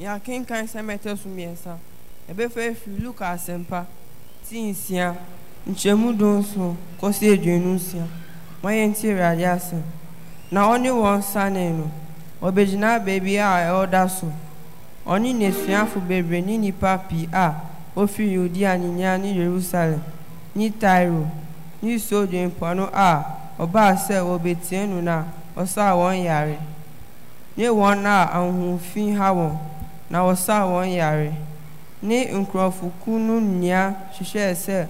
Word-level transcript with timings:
yɛakenkan 0.00 0.66
sɛ 0.66 0.80
mɛtɛ 0.82 1.16
so 1.16 1.28
mmiɛnsa 1.28 1.76
ɛbɛfa 2.30 2.70
afiri 2.70 2.98
luka 3.02 3.24
asɛmpa 3.34 3.86
ti 4.48 4.70
nsia 4.70 5.14
nkyɛmu 5.68 6.16
dunso 6.16 6.76
kɔsi 7.00 7.32
aduonu 7.34 7.74
nsia 7.74 8.06
ma 8.62 8.70
yɛnti 8.70 9.10
awurade 9.10 9.44
asɛm 9.46 9.82
na 10.50 10.68
ɔne 10.72 10.90
wɔn 10.90 11.22
sane 11.22 11.72
no 11.78 11.90
ɔbɛgyina 12.42 12.98
baabi 13.04 13.36
a 13.38 13.66
ɛwɔda 13.68 14.08
so 14.08 14.32
ɔne 15.06 15.32
n'asuafo 15.32 16.00
bebree 16.06 16.42
ne 16.44 16.58
nnipa 16.58 16.98
pii 17.08 17.28
a. 17.32 17.54
Ofiri 17.96 18.32
yudea 18.34 18.78
nyinaa 18.78 19.18
ne 19.18 19.32
yerusalem 19.34 20.00
ne 20.54 20.70
tiro 20.70 21.26
ne 21.82 21.98
sodom 21.98 22.46
mpoano 22.50 22.88
a. 22.94 23.24
Ɔbaa 23.58 23.96
sɛ 23.96 24.20
wɔbɛtie 24.22 24.86
no 24.88 25.00
na. 25.00 25.24
Ɔsaa 25.56 25.96
wɔn 25.96 26.22
yare. 26.24 26.58
Ne 27.56 27.64
wɔn 27.66 28.04
a 28.06 28.28
ahohofi 28.36 29.16
ha 29.16 29.32
wɔn 29.34 29.56
na 30.10 30.18
wɔsaa 30.24 30.64
wɔn 30.66 30.88
yare 30.94 31.32
ne 32.02 32.24
nkurɔfoku 32.32 33.10
no 33.18 33.40
nyinaa 33.40 33.94
hyehyɛɛ 34.14 34.54
sɛ 34.54 34.86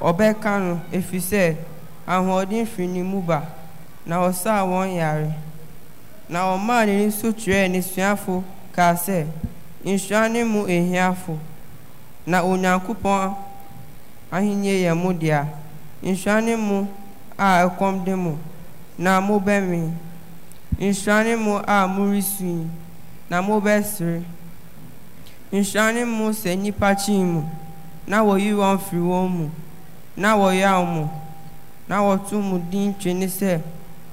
ɔbɛka 0.00 0.50
no 0.60 0.80
ɛfiri 0.92 1.20
sɛ 1.20 1.56
ahoɔden 2.06 2.66
firi 2.66 2.86
ne 2.88 3.02
mu 3.02 3.20
ba. 3.22 3.42
Na 4.06 4.16
ɔsaa 4.28 4.62
wɔn 4.64 4.94
yare. 4.96 5.32
Na 6.28 6.54
ɔmaa 6.54 6.86
n'ani 6.86 7.10
so 7.12 7.32
kyerɛɛ 7.32 7.68
n'asuafo 7.70 8.42
kaa 8.72 8.94
sɛ 8.94 9.26
nhyira 9.84 10.28
ne 10.30 10.44
mu 10.44 10.66
ehiafo 10.66 11.38
na 12.26 12.42
onyankopɔn 12.42 13.34
ahenni 14.30 14.82
yɛ 14.84 14.94
mo 14.94 15.12
dea. 15.12 15.46
Nhyira 16.02 16.40
ne 16.44 16.56
mu 16.56 16.86
a 17.38 17.66
ɛkɔm 17.66 18.04
de 18.04 18.14
mo. 18.16 18.38
Na 18.98 19.20
mobɛme. 19.20 19.92
Nhyira 20.78 21.24
ne 21.24 21.34
mo 21.36 21.58
a 21.66 21.86
moresui. 21.88 22.66
Na 23.30 23.42
mobɛsere 23.42 24.22
nhyira 25.52 25.92
ne 25.92 26.04
mo 26.04 26.30
sɛ 26.32 26.54
nnipa 26.56 26.94
kyii 26.94 27.24
mu. 27.24 27.42
Na 28.06 28.22
wɔyi 28.22 28.52
wɔn 28.54 28.78
firi 28.78 29.02
wɔn 29.02 29.28
mu. 29.30 29.50
Na 30.16 30.36
wɔyaw 30.36 30.84
mo. 30.86 31.10
Na 31.88 31.96
wɔto 32.02 32.40
mo 32.42 32.58
din 32.70 32.94
twene 32.94 33.26
sɛ 33.28 33.60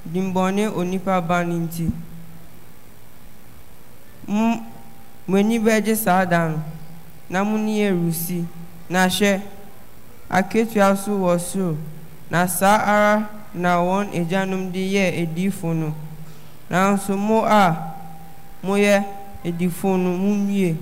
dimbɔne 0.05 0.67
onipa 0.75 1.21
ba 1.21 1.43
no 1.43 1.55
nti 1.55 1.91
mo 4.27 4.61
mo 5.27 5.37
ani 5.37 5.59
bɛgye 5.59 5.95
saa 5.95 6.25
da 6.25 6.47
no 6.49 6.63
na 7.29 7.43
mo 7.43 7.57
ni 7.57 7.81
arusi. 7.83 8.45
Na 8.89 9.07
hwɛ 9.07 9.41
aketua 10.29 10.95
so 10.97 11.11
wɔ 11.11 11.39
soro. 11.39 11.77
Na 12.29 12.45
saa 12.47 12.77
ara 12.77 13.29
na 13.53 13.77
wɔn 13.77 14.09
agyanom 14.13 14.71
de 14.71 14.79
yɛ 14.79 15.23
adiyifo 15.23 15.73
no. 15.73 15.93
Nanso 16.69 17.17
mo 17.17 17.43
a 17.45 17.92
moyɛ 18.63 19.03
adiyifo 19.45 19.97
no 19.97 20.09
munnue 20.17 20.75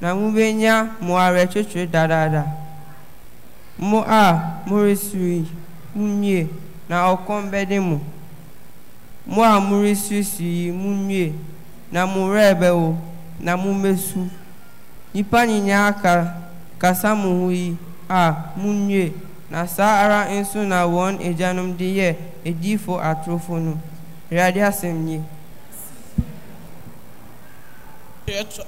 na 0.00 0.14
mubenya 0.14 0.96
mo 1.00 1.14
awerɛkyekyere 1.18 1.86
dadaada 1.86 2.42
mo 3.78 4.04
a 4.06 4.22
moresiri 4.66 5.46
munnue 5.94 6.48
na 6.88 6.96
ɔkɔm 7.12 7.50
bɛde 7.50 7.80
mo. 7.80 8.00
Mo 9.26 9.42
a 9.42 9.60
moresurisui 9.60 10.44
yi 10.66 10.70
munnue 10.72 11.32
na 11.92 12.06
mo 12.06 12.28
werɛ 12.28 12.54
bɛwo 12.60 12.96
na 13.40 13.56
mommesu 13.56 14.28
nnipa 15.14 15.46
nyinaa 15.46 15.92
ka 16.02 16.34
kasa 16.78 17.14
mo 17.14 17.28
ho 17.46 17.50
yi. 17.50 17.76
A 18.08 18.52
munnue 18.56 19.12
na 19.50 19.66
saa 19.66 20.04
ara 20.04 20.28
nso 20.28 20.64
na 20.64 20.84
wɔn 20.84 21.16
agyanom 21.22 21.76
de 21.76 21.84
yɛ 21.96 22.16
adiyifo 22.44 23.00
atorofo 23.00 23.56
no 23.58 23.78
awurade 24.30 24.60
asɛm 24.60 24.96
nie 25.04 25.20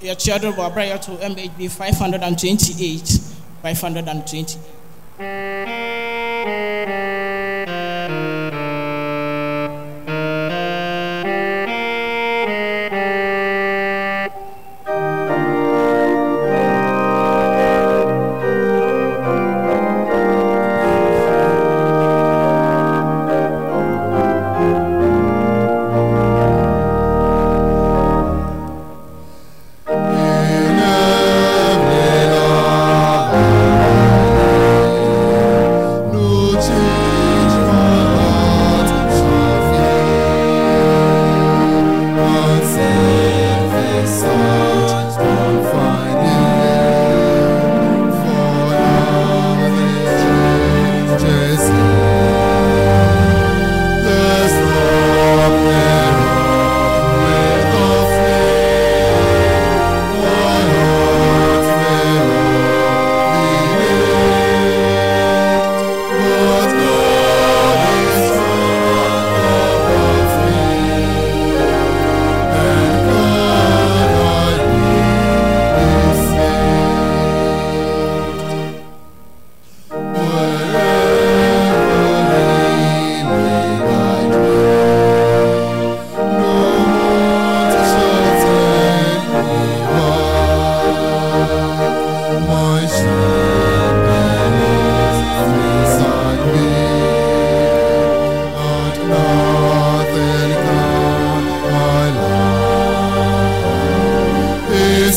yɛkyea 0.03 0.39
do 0.41 0.53
bɔ 0.53 0.63
aberɛ 0.71 0.99
to 1.01 1.13
mhb 1.13 1.69
528 1.71 3.21
520 3.63 4.59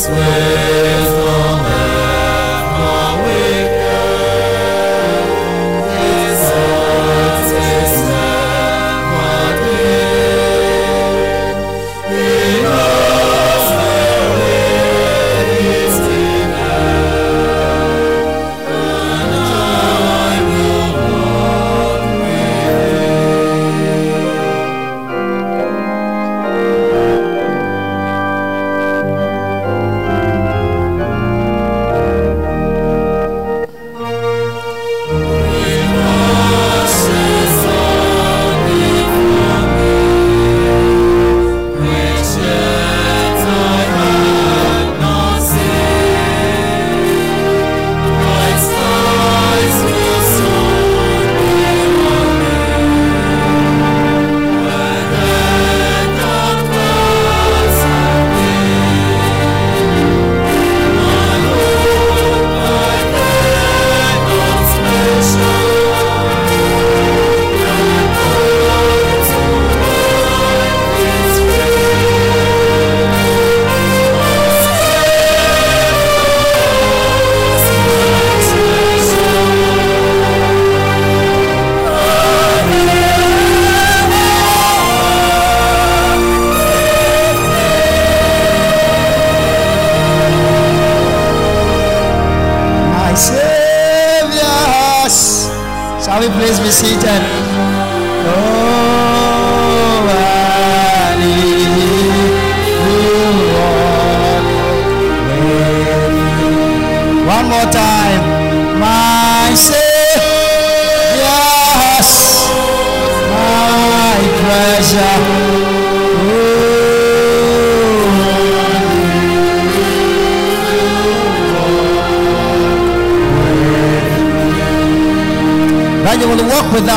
Thank 0.07 0.86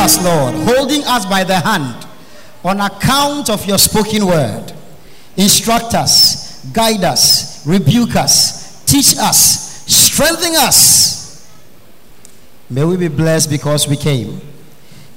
us, 0.01 0.23
Lord, 0.23 0.55
holding 0.55 1.03
us 1.03 1.25
by 1.25 1.43
the 1.43 1.59
hand 1.59 2.07
on 2.63 2.79
account 2.79 3.49
of 3.49 3.65
your 3.67 3.77
spoken 3.77 4.25
word. 4.25 4.73
Instruct 5.37 5.93
us, 5.93 6.65
guide 6.73 7.03
us, 7.03 7.65
rebuke 7.67 8.15
us, 8.15 8.83
teach 8.85 9.15
us, 9.17 9.85
strengthen 9.87 10.55
us. 10.55 11.47
May 12.69 12.83
we 12.83 12.97
be 12.97 13.09
blessed 13.09 13.49
because 13.49 13.87
we 13.87 13.95
came. 13.95 14.41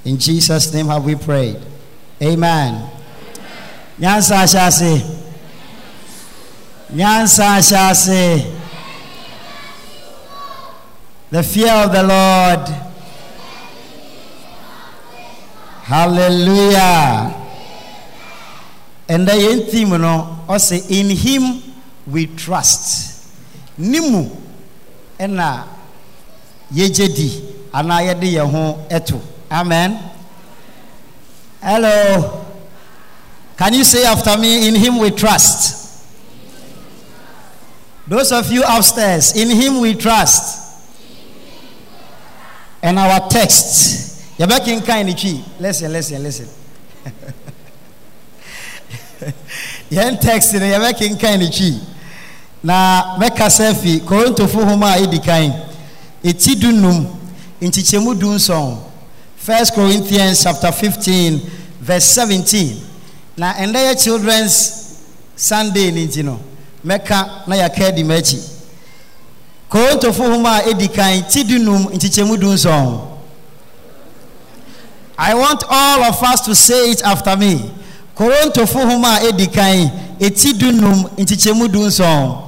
In 0.03 0.19
Jesus' 0.19 0.71
name 0.71 0.87
have 0.87 1.03
we 1.03 1.15
prayed. 1.15 1.59
Amen. 2.21 2.89
Nyansa 3.99 4.45
Shasi. 4.45 5.01
Nyansa 6.91 7.57
Shasi. 7.59 8.55
The 11.31 11.41
fear 11.41 11.73
of 11.73 11.91
the 11.91 12.03
Lord. 12.03 12.94
Hallelujah. 15.85 17.31
And 19.07 19.27
the 19.27 19.33
end 19.33 19.65
theme, 19.69 19.89
you 19.89 19.97
know, 19.99 20.45
say, 20.57 20.81
in 20.89 21.15
him 21.15 21.61
we 22.07 22.25
trust. 22.25 23.31
Nimu 23.79 24.35
ena 25.19 25.67
yejedi 26.73 27.69
ana 27.71 28.01
yede 28.01 28.23
ye 28.23 28.39
ho. 28.39 28.87
Amen. 29.51 29.99
Hello. 31.61 32.45
Can 33.55 33.75
you 33.75 33.83
say 33.83 34.05
after 34.05 34.37
me, 34.39 34.67
in 34.67 34.73
him 34.75 34.97
we 34.97 35.11
trust? 35.11 36.03
Those 38.07 38.31
of 38.31 38.51
you 38.51 38.63
upstairs, 38.67 39.35
in 39.35 39.49
him 39.49 39.81
we 39.81 39.93
trust. 39.93 40.63
And 42.81 42.97
our 42.97 43.29
text, 43.29 44.14
yɛbɛkenkan 44.39 45.05
ne 45.05 45.13
twi 45.13 45.43
listen 45.59 45.91
listen 45.91 46.23
listen. 46.23 46.47
Yɛn 49.91 50.19
text 50.19 50.53
no 50.53 50.59
yɛbɛkenkan 50.65 51.39
ne 51.39 51.49
twi 51.49 51.79
na 52.63 53.17
mɛkasa 53.19 53.73
fi 53.75 53.99
korintofo 54.01 54.63
homa 54.65 54.87
a 54.95 54.97
ɛdi 55.05 55.23
kan. 55.23 55.53
Ɛti 56.23 56.59
du 56.59 56.71
num 56.71 57.07
nkyekyɛmu 57.61 58.77
first 59.37 59.73
corinthians 59.75 60.43
chapter 60.43 60.71
15 60.71 61.39
verse 61.79 62.05
17 62.05 62.81
na 63.37 63.53
ɛndɛ 63.53 63.91
yɛ 63.93 64.03
children's 64.03 64.97
sunday 65.35 65.91
ne 65.91 66.05
nti 66.07 66.23
no 66.23 66.39
mɛka 66.85 67.47
na 67.47 67.55
yɛaka 67.55 67.87
adi 67.89 68.03
m'akyi. 68.03 68.39
Korintofo 69.69 70.23
homa 70.31 70.61
a 70.65 70.87
kan 70.87 71.23
ti 71.29 71.43
du 71.43 71.57
num 71.59 71.85
nkyekyɛmu 71.87 73.14
I 75.17 75.33
want 75.33 75.63
all 75.69 76.03
of 76.03 76.21
us 76.21 76.41
to 76.41 76.53
say 76.55 76.91
it 76.91 77.01
after 77.03 77.37
me. 77.37 77.71
Korontofo 78.15 78.85
homa 78.89 79.19
a 79.21 79.31
eti 80.19 80.53
dunum 80.53 81.09
nkyekyɛmu 81.17 81.67
du 81.71 81.79
nson. 81.87 82.41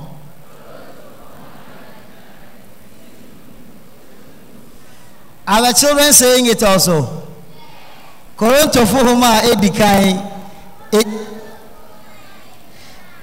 Are 5.48 5.62
the 5.62 5.74
children 5.74 6.12
saying 6.14 6.46
it 6.48 6.64
also? 6.64 7.24
Korontofo 8.38 9.04
homa 9.06 9.42
a 9.44 9.52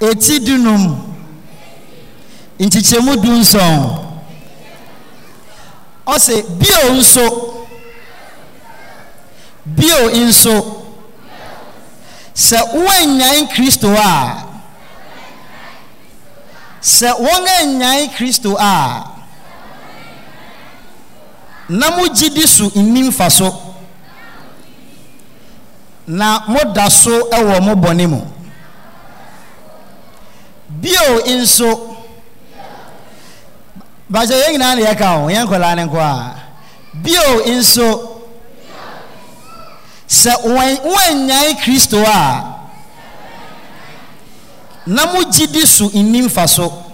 eti 0.01 0.39
dunum 0.41 1.15
nkyekyɛmu 2.59 3.23
du 3.23 3.31
nson. 3.41 4.01
Ɔsɛ 6.07 6.43
bio 6.59 6.93
nso. 6.95 7.44
Bio 9.67 10.11
nso 10.11 10.83
sɛ 12.35 12.59
wɔannyan 12.75 13.49
kristo 13.49 13.89
a 13.97 14.45
sɛ 16.83 17.11
wɔn 17.19 18.09
kristo 18.17 18.57
a 18.59 19.05
na 21.69 21.91
mogye 21.97 22.29
di 22.35 22.47
so 22.47 22.71
nni 22.75 23.09
mfa 23.09 23.31
so 23.31 23.75
na 26.07 26.41
moda 26.49 26.91
so 26.91 27.11
wɔ 27.31 27.61
mo 27.63 27.75
bɔne 27.75 28.07
mu 28.09 28.21
bio 30.69 31.21
nso 31.27 31.97
bakyɛ 34.11 34.37
yɛn 34.37 34.53
nyinaa 34.53 34.75
ne 34.77 34.83
yɛka 34.83 35.07
ho 35.17 35.29
yɛn 35.31 35.47
nkɔlaa 35.47 35.75
ne 35.77 35.85
nkɔ 35.87 35.99
a 36.01 36.35
bio 37.03 37.41
nso 37.47 38.14
sɛ 40.09 40.33
wɔannyae 40.45 41.55
kristo 41.63 42.03
a 42.07 42.55
na 44.87 45.07
mogye 45.07 45.47
di 45.47 45.67
so 45.67 45.89
nni 45.91 46.23
mfa 46.23 46.47
so. 46.49 46.85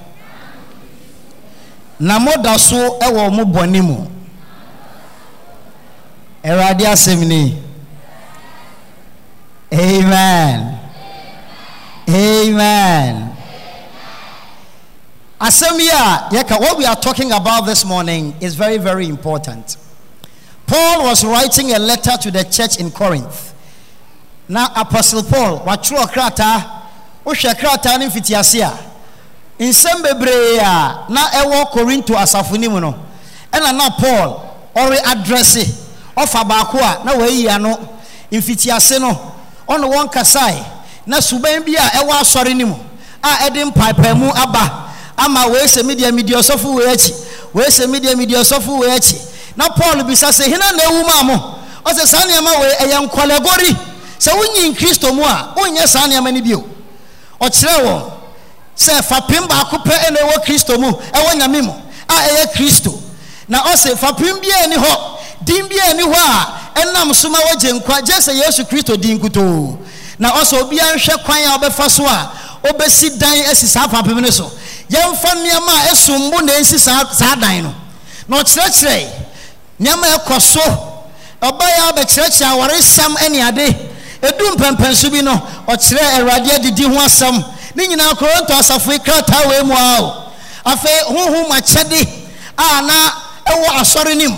Na 1.99 2.19
moda 2.19 2.59
so 2.59 2.99
wɔ 3.01 3.31
mo 3.33 3.45
bɔne 3.45 3.83
mu. 3.83 4.07
Awurade 6.45 6.87
asɛm 6.87 7.27
ni. 7.27 7.59
Amen. 9.73 10.79
Amen. 12.09 13.37
Asɛm 15.41 15.79
yi 15.79 15.89
a 15.89 16.29
yɛka 16.31 16.61
what 16.61 16.79
we 16.79 16.87
are 16.87 16.97
talking 16.97 17.33
about 17.33 17.67
this 17.67 17.85
morning 17.85 18.35
is 18.41 18.55
very 18.55 18.79
very 18.79 19.07
important 19.07 19.77
Paul 20.71 21.03
was 21.03 21.25
writing 21.25 21.73
a 21.73 21.81
letter 21.81 22.17
to 22.23 22.31
the 22.31 22.45
church 22.45 22.79
in 22.79 22.93
Corinth. 22.93 23.53
Now, 24.49 24.69
Apostle 24.77 25.25
Paul, 25.25 25.59
watwerɛ 25.67 26.07
krataa, 26.07 26.83
wohwɛ 27.27 27.55
krataa 27.59 27.99
no 27.99 28.07
mfitiase 28.09 28.63
a, 28.63 28.79
nsɛm 29.61 30.01
bebree 30.01 30.59
na 31.09 31.27
ɛwɔ 31.43 31.73
Korinto 31.73 32.15
asafo 32.15 32.57
no 32.57 32.71
mu 32.71 32.81
no, 32.81 32.95
ɛna 33.53 33.77
na 33.77 33.91
Paul 33.91 34.71
ɔre 34.77 34.97
adrɛse, 35.03 35.67
ɔfa 36.17 36.49
baako 36.49 36.79
a 36.79 37.05
na 37.05 37.15
wayi 37.15 37.49
ano, 37.49 37.77
mfitiase 38.31 39.01
no, 39.01 39.11
ɔne 39.69 39.93
wɔn 39.93 40.13
kasae, 40.13 40.65
na 41.05 41.17
suban 41.21 41.65
bi 41.67 41.73
a 41.73 41.99
ɛwɔ 41.99 42.65
mu, 42.69 42.77
a 43.25 43.29
ɛde 43.51 43.73
mpaepaamu 43.73 44.31
aba, 44.37 44.93
ama 45.19 45.49
wei 45.49 45.65
sɛ 45.67 45.83
medeɛ 45.83 46.15
medi 46.15 46.33
ɔsɔfo 46.33 46.77
wei 46.77 46.87
akyi, 46.95 47.13
wei 47.55 47.67
sɛ 47.67 47.87
medeɛ 47.89 48.15
na 49.61 49.69
paul 49.69 50.03
bisa 50.05 50.33
sɛ 50.33 50.45
hena 50.49 50.73
na 50.73 50.83
ewu 50.89 51.05
maa 51.05 51.23
mo? 51.23 51.55
Ɔsɛ 51.85 52.07
saa 52.07 52.25
nneɛma 52.25 52.61
wei 52.61 52.73
ɛyɛ 52.81 52.97
nkɔlɛgori 53.09 53.77
sɛ 54.19 54.33
wonyi 54.33 54.75
kristo 54.75 55.13
mu 55.15 55.23
a 55.23 55.53
wonyɛ 55.57 55.87
saa 55.87 56.07
nneɛma 56.09 56.33
no 56.33 56.41
bio. 56.41 56.65
Ɔkyerɛ 57.41 57.85
wɔn 57.85 58.03
sɛ 58.77 59.03
fapem 59.05 59.47
baako 59.49 59.77
pɛ 59.85 59.93
ɛna 60.09 60.17
ɛwɔ 60.25 60.45
kristo 60.47 60.79
mu 60.81 60.91
ɛwɔ 61.13 61.35
nyame 61.37 61.63
mu 61.63 61.73
a 62.09 62.13
ɛyɛ 62.15 62.53
kristo. 62.55 62.99
Na 63.49 63.63
ɔsɛ 63.65 63.97
fapem 63.99 64.41
biara 64.41 64.67
ni 64.69 64.77
hɔ 64.77 65.19
din 65.45 65.67
biara 65.69 65.95
ni 65.95 66.03
hɔ 66.05 66.17
a 66.17 66.81
ɛnam 66.81 67.15
so 67.15 67.29
ma 67.29 67.39
wɔgye 67.41 67.73
nkwa 67.83 68.01
gye 68.03 68.15
sɛ 68.15 68.35
yesu 68.41 68.65
kristo 68.65 68.97
din 68.99 69.19
kutoo 69.21 69.77
na 70.19 70.33
ɔsɛ 70.41 70.63
obiara 70.63 70.97
nhwɛ 70.97 71.23
kwan 71.25 71.39
a 71.45 71.59
ɔbɛfa 71.59 71.91
so 71.91 72.07
a 72.07 72.31
ɔbɛsi 72.65 73.19
dan 73.19 73.39
asi 73.51 73.67
saa 73.67 73.87
fapem 73.89 74.23
no 74.23 74.31
so. 74.31 74.51
Yɛmfa 74.89 75.35
nneɛma 75.37 75.85
a 75.85 75.93
ɛsom 75.93 76.31
bo 76.31 76.39
na 76.41 76.53
ɛnsi 76.55 76.79
saa 76.79 77.35
dan 77.35 77.63
no. 77.65 77.75
Na 78.27 78.39
ɔkyerɛkyerɛ 78.43 79.29
nneɛma 79.81 80.07
ɛkɔ 80.17 80.41
so. 80.41 80.87
Ɔbaa 81.43 81.89
a 81.89 81.93
bɛkyerɛkyerɛ 81.93 82.45
awaresɛm 82.53 83.31
ne 83.31 83.41
ade. 83.43 83.77
Edu 84.23 84.45
mpɛmpɛnso 84.57 85.11
bi 85.11 85.23
no 85.23 85.33
ɔkyerɛ 85.67 86.21
awurade 86.21 86.51
adidi 86.51 86.85
ho 86.85 86.95
asɛm. 87.01 87.45
Ne 87.75 87.87
nyinaa 87.87 88.15
koronto 88.15 88.53
asafo 88.53 88.93
krataa 88.99 89.49
wei 89.49 89.63
mu 89.65 89.73
a 89.75 90.03
o 90.03 90.15
afei 90.67 91.01
honhom 91.09 91.51
akyɛde 91.51 92.09
a 92.59 92.83
na 92.83 92.93
ɛwɔ 93.47 93.81
asɔre 93.81 94.17
nim 94.17 94.35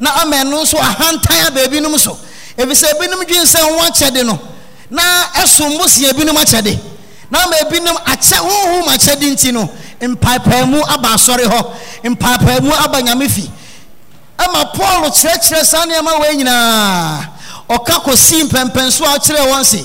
na 0.00 0.10
ama 0.22 0.36
ɛno 0.36 0.62
nso 0.62 0.78
ahantan 0.78 1.46
a 1.46 1.50
baabinom 1.50 1.98
so. 1.98 2.16
Efisɛ 2.56 2.94
ebinom 2.94 3.22
dwen 3.26 3.44
sɛ 3.44 3.58
ho 3.60 3.78
akyɛde 3.86 4.24
no 4.24 4.38
na 4.88 5.02
ɛsom 5.34 5.76
bo 5.76 5.86
si 5.86 6.06
ebinom 6.06 6.36
akyɛde. 6.36 6.78
Na 7.30 7.42
ama 7.44 7.56
ebinom 7.56 7.96
akyɛ 8.06 8.36
honhom 8.38 8.88
akyɛde 8.88 9.30
nti 9.32 9.52
no 9.52 9.68
mpaepaamu 10.00 10.80
aba 10.88 11.08
asɔre 11.08 11.44
hɔ. 11.44 11.66
Mpaepaamu 12.04 12.72
aba 12.82 13.02
nyame 13.02 13.28
fi 13.28 13.50
ɛma 14.38 14.72
paul 14.74 15.10
kyerɛkyerɛ 15.10 15.64
saa 15.64 15.84
nneɛma 15.86 16.20
wei 16.20 16.36
nyinaa 16.36 17.28
ɔka 17.68 17.94
kɔsii 18.04 18.42
mpɛmpɛnso 18.48 19.04
a 19.04 19.18
ɔkyerɛ 19.18 19.42
wɔn 19.52 19.64
se 19.64 19.84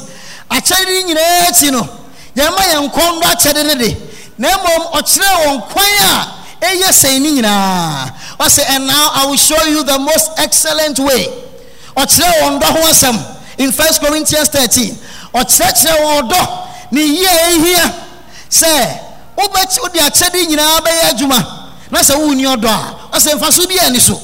akyɛde 0.50 1.04
nyinaa 1.06 1.48
akyi 1.50 1.72
no 1.72 1.88
yɛma 2.36 2.62
yɛn 2.74 2.90
nkɔn 2.90 3.22
do 3.22 3.28
akyɛde 3.28 3.64
no 3.66 3.76
de 3.76 3.98
na 4.38 4.48
mmom 4.58 4.92
ɔkyerɛ 4.94 5.46
wɔn 5.46 5.70
kwan 5.70 5.86
a 6.04 6.66
ɛyɛ 6.66 6.90
sɛn 6.92 7.22
ne 7.22 7.32
nyinaa 7.42 8.12
ɔsɛ 8.40 8.64
and 8.70 8.88
now 8.88 9.12
i 9.16 9.26
will 9.26 9.38
show 9.38 9.64
you 9.66 9.84
the 9.84 9.98
most 10.00 10.32
excellent 10.38 11.00
way. 11.00 11.28
Ɔkyerɛ 11.96 12.42
wɔn 12.42 12.60
dɔ 12.60 12.66
ho 12.66 12.80
asɛm 12.90 13.18
in 13.58 13.72
first 13.72 14.02
corinthians 14.02 14.50
thirteen. 14.50 14.98
Ɔkyerɛkyerɛ 15.34 15.98
wɔn 16.02 16.30
dɔ 16.30 16.68
ne 16.92 17.02
yie 17.02 17.28
ehia 17.28 17.94
sɛ 18.50 19.00
wobɛkyi 19.38 19.82
wode 19.82 20.00
akyɛde 20.00 20.48
nyinaa 20.48 20.80
bɛyɛ 20.82 21.10
adwuma 21.12 21.46
na 21.92 22.00
sɛ 22.00 22.16
wonni 22.18 22.44
ɔdɔ 22.46 22.68
a 22.68 23.18
ɔsɛ 23.18 23.36
mfaso 23.40 23.68
bi 23.68 23.78
ani 23.86 24.00
so 24.00 24.20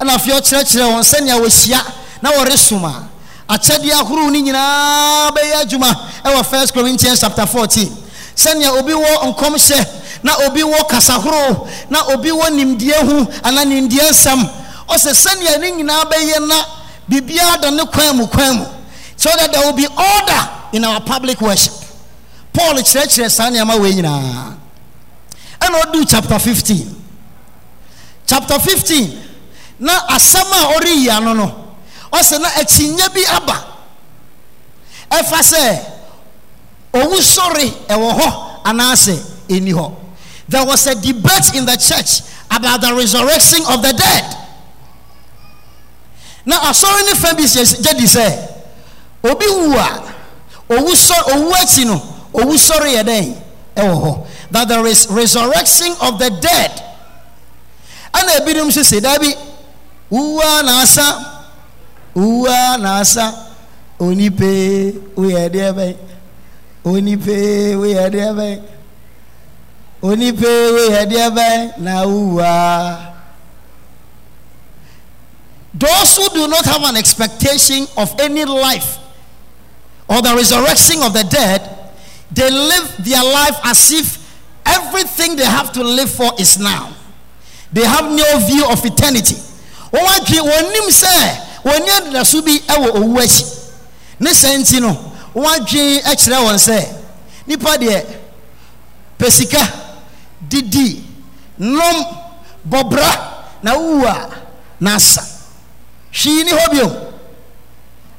ɛna 0.00 0.14
afei 0.14 0.32
ɔkyerɛkyerɛ 0.32 0.86
wɔn 0.92 1.02
sɛnea 1.02 1.36
wɔhyia 1.40 1.80
na 2.22 2.30
wɔresom 2.32 2.84
a 2.84 3.08
akyɛdeɛ 3.54 3.92
ahorow 3.92 4.28
no 4.30 4.40
nyinaa 4.40 5.30
bɛyɛ 5.30 5.62
adwuma 5.62 5.96
ɛwɔ 6.24 6.44
first 6.46 6.74
corinthians 6.74 7.20
chapter 7.20 7.46
fourteen. 7.46 7.96
Sɛnea 8.36 8.70
obi 8.78 8.92
wɔ 8.92 9.32
nkɔmhyɛ 9.34 9.86
na 10.22 10.32
obi 10.46 10.60
wɔ 10.62 10.88
kasahorow 10.88 11.68
na 11.90 12.02
obi 12.12 12.30
wɔ 12.30 12.50
nimdeɛ 12.50 13.00
hu 13.06 13.26
anaa 13.42 13.64
nimdeɛ 13.64 14.10
nsɛm 14.10 14.50
ɔsɛ 14.88 15.12
sɛnea 15.14 15.58
ne 15.60 15.70
nyinaa 15.70 16.04
bɛyɛ 16.04 16.46
na 16.48 16.54
biribiara 17.08 17.60
da 17.62 17.70
ne 17.70 17.84
kwan 17.86 18.16
mu 18.16 18.26
kwan 18.26 18.56
mu 18.58 18.66
so 19.16 19.30
that 19.38 19.50
there 19.52 19.64
will 19.64 19.72
be 19.72 19.86
order 19.86 20.48
in 20.72 20.84
our 20.84 21.00
public 21.00 21.40
worship. 21.40 21.72
Paul 22.52 22.74
kyerɛkyerɛ 22.74 23.30
saa 23.30 23.48
nneɛma 23.50 23.80
wei 23.80 23.92
nyinaa. 23.94 24.54
Ɛna 25.60 25.82
ɔdu 25.84 26.06
chapter 26.08 26.38
fifteen. 26.38 26.94
Chapter 28.26 28.58
fifteen 28.58 29.22
na 29.78 29.92
asɛm 30.08 30.52
a 30.52 30.74
ɔreyi 30.78 31.08
ano 31.10 31.32
no 31.34 31.64
ɔsɛ 32.12 32.40
na 32.40 32.48
akyinnye 32.60 33.08
bi 33.14 33.22
aba. 33.30 33.64
Ɛfa 35.10 35.38
sɛ 35.42 35.80
owu 36.94 37.16
sɔre 37.20 37.70
ɛwɔ 37.88 38.10
hɔ 38.18 38.60
anaasɛ 38.64 39.16
ɛni 39.48 39.72
hɔ. 39.72 39.92
There 40.48 40.64
was 40.64 40.86
a 40.86 40.94
debate 40.94 41.54
in 41.54 41.66
the 41.66 41.76
church 41.76 42.20
about 42.50 42.80
the 42.80 42.94
resurrection 42.94 43.60
of 43.68 43.82
the 43.82 43.92
dead. 43.92 44.36
Na 46.44 46.60
asɔre 46.70 47.04
ne 47.06 47.14
fa 47.14 47.34
bi 47.34 47.42
gye 47.42 47.92
di 47.94 48.06
sɛ 48.06 48.48
obi 49.24 49.46
wu 49.46 49.76
a 49.76 50.02
owu 50.70 50.92
sɔre 50.94 51.32
owu 51.34 51.52
akyi 51.52 51.84
no 51.86 52.00
owu 52.32 52.54
sɔre 52.54 52.94
yɛ 52.94 53.02
dɛn 53.04 53.36
ɛwɔ 53.76 54.02
hɔ. 54.02 54.26
That 54.52 54.68
there 54.68 54.86
is 54.86 55.08
resurrection 55.10 55.92
of 56.00 56.18
the 56.18 56.30
dead. 56.30 56.82
Ɛna 58.14 58.38
ebinom 58.40 58.70
sɛ 58.70 59.00
dabi 59.00 59.34
wuwa 60.10 60.62
n'asa 60.62 61.06
wuwa 62.14 62.78
n'asa 62.78 63.34
onipe 63.98 64.92
deɛ 65.16 65.72
bɛn 65.76 65.96
onipe 66.84 67.74
onipe 70.02 70.48
na 71.78 72.04
wuwa. 72.06 73.12
Those 75.74 76.16
who 76.16 76.28
do 76.30 76.48
not 76.48 76.64
have 76.64 76.82
an 76.84 76.96
expectation 76.96 77.86
of 77.98 78.18
any 78.18 78.44
life 78.46 78.98
or 80.08 80.22
the 80.22 80.34
resurrection 80.34 81.02
of 81.02 81.12
the 81.12 81.24
dead, 81.24 81.92
they 82.32 82.48
live 82.50 82.96
their 83.04 83.22
life 83.22 83.58
as 83.64 83.92
if 83.92 84.18
everything 84.64 85.36
they 85.36 85.44
have 85.44 85.72
to 85.72 85.82
live 85.82 86.10
for 86.10 86.32
is 86.38 86.58
now. 86.58 86.94
They 87.72 87.84
have 87.84 88.04
no 88.10 88.38
view 88.46 88.64
of 88.70 88.84
eternity. 88.86 89.36
Wɔn 89.96 90.06
adwene 90.16 90.42
wɔn 90.50 90.72
nim 90.72 90.88
sɛ 90.90 91.14
wɔn 91.64 91.74
ani 91.76 91.90
adaso 92.10 92.42
bi 92.42 92.58
wɔ 92.68 92.88
owu 92.96 93.18
akyi. 93.18 93.44
Ne 94.20 94.30
sɛ 94.30 94.56
nti 94.58 94.80
no 94.80 94.92
wɔn 95.34 95.54
adwene 95.56 96.02
kyerɛ 96.16 96.38
wɔn 96.46 96.58
sɛ 96.58 96.86
nipa 97.46 97.76
deɛ 97.78 98.04
pɛ 99.18 99.30
sika 99.30 99.62
didi 100.48 101.02
nom 101.58 102.04
bɔbra 102.68 103.10
na 103.62 103.74
wuwu 103.76 104.04
a 104.06 104.28
n'asa. 104.80 105.22
Hwii 106.12 106.44
ni 106.44 106.50
hɔ 106.50 106.70
bio. 106.70 107.12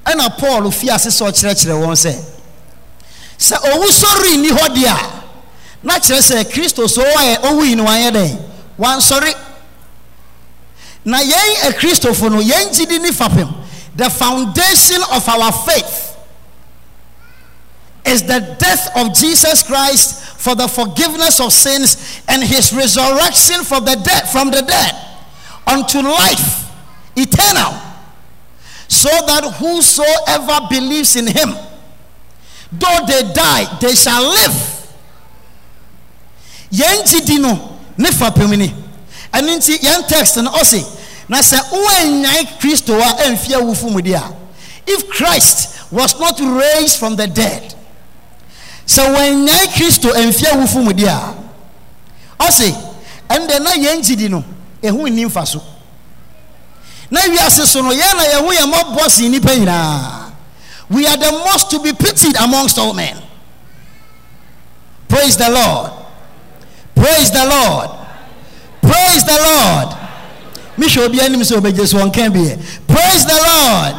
Ɛna 0.06 0.38
paul 0.38 0.72
fi 0.72 0.90
ase 0.90 1.08
sɛ 1.10 1.28
ɔkyerɛkyerɛ 1.32 1.76
wɔn 1.86 1.96
sɛ 1.96 2.16
sɛ 3.38 3.56
owu 3.74 3.86
sɔre 3.92 4.38
ni 4.40 4.50
hɔ 4.50 4.68
deɛ 4.74 4.88
a 4.90 5.24
na 5.84 6.00
kyerɛ 6.00 6.22
sɛ 6.22 6.44
kristo 6.52 6.88
so 6.90 7.02
wɔyɛ 7.04 7.42
owu 7.44 7.64
yi 7.66 7.76
no 7.76 7.84
wanyɛ 7.86 8.12
dɛn? 8.12 8.38
Wansɔre. 8.80 9.47
Na 11.08 11.22
yɛn 11.24 11.72
akristofo 11.72 12.30
no 12.30 12.42
yɛn 12.42 12.68
gyidi 12.76 13.00
fapem. 13.14 13.48
The 13.96 14.10
foundation 14.10 15.02
of 15.14 15.28
our 15.30 15.54
faith 15.54 16.18
is 18.06 18.24
the 18.24 18.56
death 18.60 18.92
of 18.96 19.14
jesus 19.14 19.64
christ 19.64 20.24
for 20.38 20.54
the 20.54 20.68
forgiveness 20.68 21.40
of 21.40 21.52
sins 21.52 22.22
and 22.28 22.44
his 22.44 22.74
resurrection 22.74 23.64
from 23.64 23.86
the 23.86 23.96
dead 23.96 24.28
from 24.30 24.52
the 24.52 24.62
dead 24.62 24.96
unto 25.66 26.00
life 26.00 26.70
eternal. 27.16 27.82
So 28.90 29.10
that 29.10 29.44
whosoever 29.60 30.68
believes 30.70 31.16
in 31.16 31.28
him 31.28 31.56
though 32.74 33.06
they 33.08 33.32
die 33.32 33.78
they 33.80 33.96
shall 33.96 34.28
live. 34.28 34.92
Yɛn 36.70 37.04
gyidi 37.08 37.40
no 37.40 37.80
ne 37.98 38.10
fapem 38.10 38.58
ni. 38.58 38.74
Nti 39.34 39.78
yɛn 39.78 40.06
text 40.06 40.36
no 40.38 40.52
ɔse 40.52 40.97
na 41.30 41.40
sɛ 41.42 41.58
woannyae 41.72 42.60
kristo 42.60 42.94
a 43.00 43.24
ɛmfi 43.28 43.54
awufo 43.54 43.90
mu 43.92 44.00
a 44.00 44.34
if 44.86 45.10
christ 45.10 45.92
was 45.92 46.20
not 46.20 46.40
raised 46.40 46.98
from 47.00 47.16
the 47.16 47.28
dead 47.28 47.76
sɛ 48.86 49.04
wɔannyae 49.14 49.68
kristo 49.74 50.10
ɛmfi 50.14 50.46
awufo 50.46 50.84
mu 50.84 50.94
di 50.94 51.06
a 51.06 51.36
ɔse 52.40 52.72
ɛndɛ 53.30 53.60
na 53.62 53.72
yɛn 53.72 54.02
gyidi 54.02 54.30
no 54.30 54.44
ɛho 54.82 55.10
nni 55.10 55.26
mfa 55.26 55.46
so. 55.46 55.62
Na 57.10 57.22
wiase 57.22 57.66
so 57.66 57.82
no 57.82 57.90
yɛn 57.92 58.16
na 58.16 58.24
yɛn 58.24 58.42
ho 58.42 58.52
yɛn 58.52 58.72
mmɔbɔ 58.72 59.10
si 59.10 59.30
nnipa 59.30 59.56
nyinaa. 59.56 60.32
We 60.90 61.06
are 61.08 61.18
the 61.18 61.32
most 61.32 61.70
to 61.72 61.80
be 61.80 61.92
pitied 61.94 62.36
amongst 62.38 62.78
all 62.78 62.94
men. 62.94 63.18
Praise 65.10 65.36
the 65.36 65.50
lord. 65.50 65.92
Praise 66.96 67.32
the 67.32 67.46
lord. 67.46 67.90
Praise 68.82 69.26
the 69.26 69.38
lord 69.42 69.97
mehwɛ 70.78 71.06
obi 71.06 71.20
anim 71.22 71.42
sɛ 71.42 71.58
ɔbɛgye 71.60 71.88
so 71.88 71.98
ɔnka 71.98 72.32
bi 72.34 72.40
yɛ. 72.40 72.58
Praise 72.88 73.26
the 73.26 73.34
lord. 73.34 73.96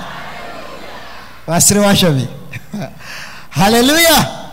Wasere 1.47 1.81
wahwɛ 1.83 2.15
me. 2.15 2.29
Hallelujah. 3.51 4.51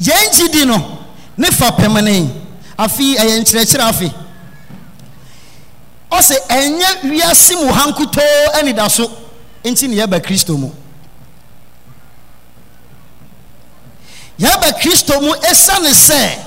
Yɛn 0.00 0.30
gyidi 0.32 0.66
no 0.66 0.98
ne 1.36 1.46
fa 1.50 1.70
pɛmene. 1.70 2.30
Afei 2.78 3.16
ɛyɛ 3.16 3.40
nkyerɛkyerɛ 3.40 3.88
afei 3.88 4.12
ɔsɛ 6.10 6.36
ɛnyɛ 6.48 7.10
wiase 7.10 7.54
mu 7.56 7.72
ha 7.72 7.86
nkutoo 7.90 8.52
anida 8.58 8.86
nti 9.64 9.88
ne 9.88 9.96
yɛba 9.96 10.20
kristo 10.22 10.56
mu. 10.58 10.70
Yɛba 14.38 14.72
kristo 14.80 15.20
mu 15.20 15.32
ɛsiane 15.34 15.92
sɛ 15.94 16.38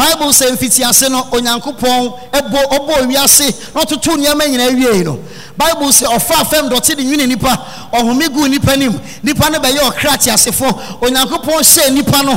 bible 0.00 0.32
sɛ 0.32 0.50
mfitiase 0.52 1.08
no 1.10 1.26
onyankopɔn 1.30 2.12
ɛbɔ 2.32 2.58
ɔbɔ 2.76 3.06
wiase 3.08 3.54
na 3.74 3.82
ɔtoto 3.82 4.16
nneɛma 4.16 4.44
nyinaa 4.48 4.70
wiei 4.74 5.04
no. 5.04 5.18
Bible 5.58 5.88
sɛ 5.92 6.06
ɔfa 6.06 6.46
fam 6.48 6.68
dɔte 6.70 6.96
de 6.96 7.02
nwene 7.04 7.28
nipa 7.28 7.52
ɔhome 7.92 8.32
gu 8.32 8.48
nipa 8.48 8.76
nim. 8.76 8.98
Nipa 9.22 9.50
no 9.50 9.58
bɛyɛ 9.58 9.78
ɔkra 9.90 10.16
teasefo 10.16 10.66
onyankopɔn 11.02 11.60
hyɛ 11.60 11.92
nipa 11.92 12.22
no. 12.22 12.32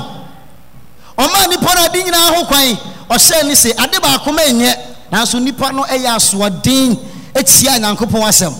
Ɔmaa 1.17 1.47
nipa 1.49 1.73
no 1.75 1.85
ade 1.85 2.03
nyinaa 2.03 2.35
ho 2.35 2.45
kwan. 2.45 2.77
Ɔhyɛ 3.09 3.43
ne 3.45 3.53
sɛ 3.53 3.71
ade 3.81 3.99
baako 4.01 4.31
ma 4.33 4.41
nyɛ 4.41 4.75
nanso 5.11 5.41
nipa 5.41 5.71
no 5.71 5.83
yɛ 5.83 6.15
asoɔden 6.17 6.97
atia 7.33 7.79
nyankopɔn 7.79 8.27
asɛm. 8.27 8.53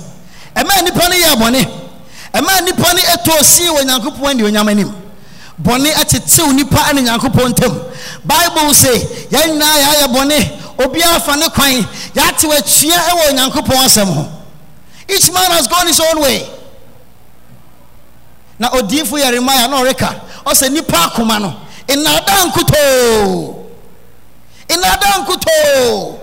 Ɛmaa 0.56 0.82
nipa 0.84 1.10
no 1.10 1.16
yɛ 1.16 1.36
bɔne. 1.36 1.68
Ɛmaa 2.34 2.64
nipa 2.64 2.94
no 2.94 3.00
ɛtɔɔ 3.02 3.44
sii 3.44 3.68
wɔ 3.68 3.84
nyankopɔn 3.84 4.30
ane 4.30 4.44
onyam 4.44 4.70
anim. 4.70 5.03
Bɔne 5.62 5.92
ɛtetew 5.94 6.54
nipa 6.54 6.94
ne 6.94 7.02
nyankopɔn 7.02 7.50
ntam 7.54 7.74
bible 8.26 8.74
sɛ 8.74 8.92
yɛn 9.32 9.50
nyinaa 9.52 9.78
yɛayɛ 9.78 10.08
bɔne 10.08 10.60
obiara 10.78 11.20
fa 11.22 11.36
ne 11.36 11.48
kwan 11.50 11.72
yɛatew 12.16 12.52
atua 12.52 12.96
ɛwɔ 12.96 13.30
onyankopɔn 13.30 13.86
asɛm 13.86 14.14
ho. 14.14 14.30
Each 15.08 15.32
man 15.32 15.52
has 15.52 15.68
gone 15.68 15.88
his 15.88 16.00
own 16.00 16.22
way. 16.22 16.50
Na 18.60 18.70
odiifo 18.70 19.18
yeremia 19.20 19.68
na 19.70 19.82
ɔreka 19.84 20.16
ɔsɛ 20.46 20.72
nipa 20.72 20.98
akoma 21.10 21.40
no 21.40 21.56
nnada 21.88 22.50
nkutoo 22.50 23.66
nnada 24.70 25.26
nkutoo 25.26 26.20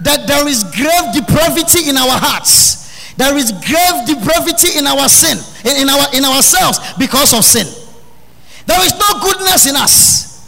that 0.00 0.26
there 0.26 0.46
is 0.48 0.64
grave 0.64 1.12
depravity 1.12 1.88
in 1.90 1.96
our 1.98 2.18
hearts. 2.18 2.76
There 3.16 3.36
is 3.36 3.52
grave 3.52 4.06
depravity 4.06 4.78
in 4.78 4.86
our 4.86 5.08
sin 5.08 5.38
in, 5.64 5.76
in 5.82 5.88
our 5.88 6.06
in 6.14 6.24
ourselves 6.24 6.78
because 6.98 7.34
of 7.34 7.44
sin 7.44 7.66
there 8.70 8.86
is 8.86 8.94
no 8.94 9.18
goodness 9.20 9.66
in 9.66 9.74
us. 9.74 10.46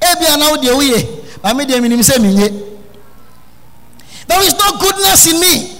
Ebia 0.00 0.36
na 0.36 0.50
wodeɛ 0.50 0.74
woyɛ 0.74 1.00
maame 1.44 1.64
deɛ 1.64 1.80
menim 1.80 2.02
sɛ 2.02 2.18
menye 2.18 2.50
there 4.26 4.42
is 4.42 4.54
no 4.54 4.78
goodness 4.78 5.26
in 5.26 5.40
me. 5.40 5.76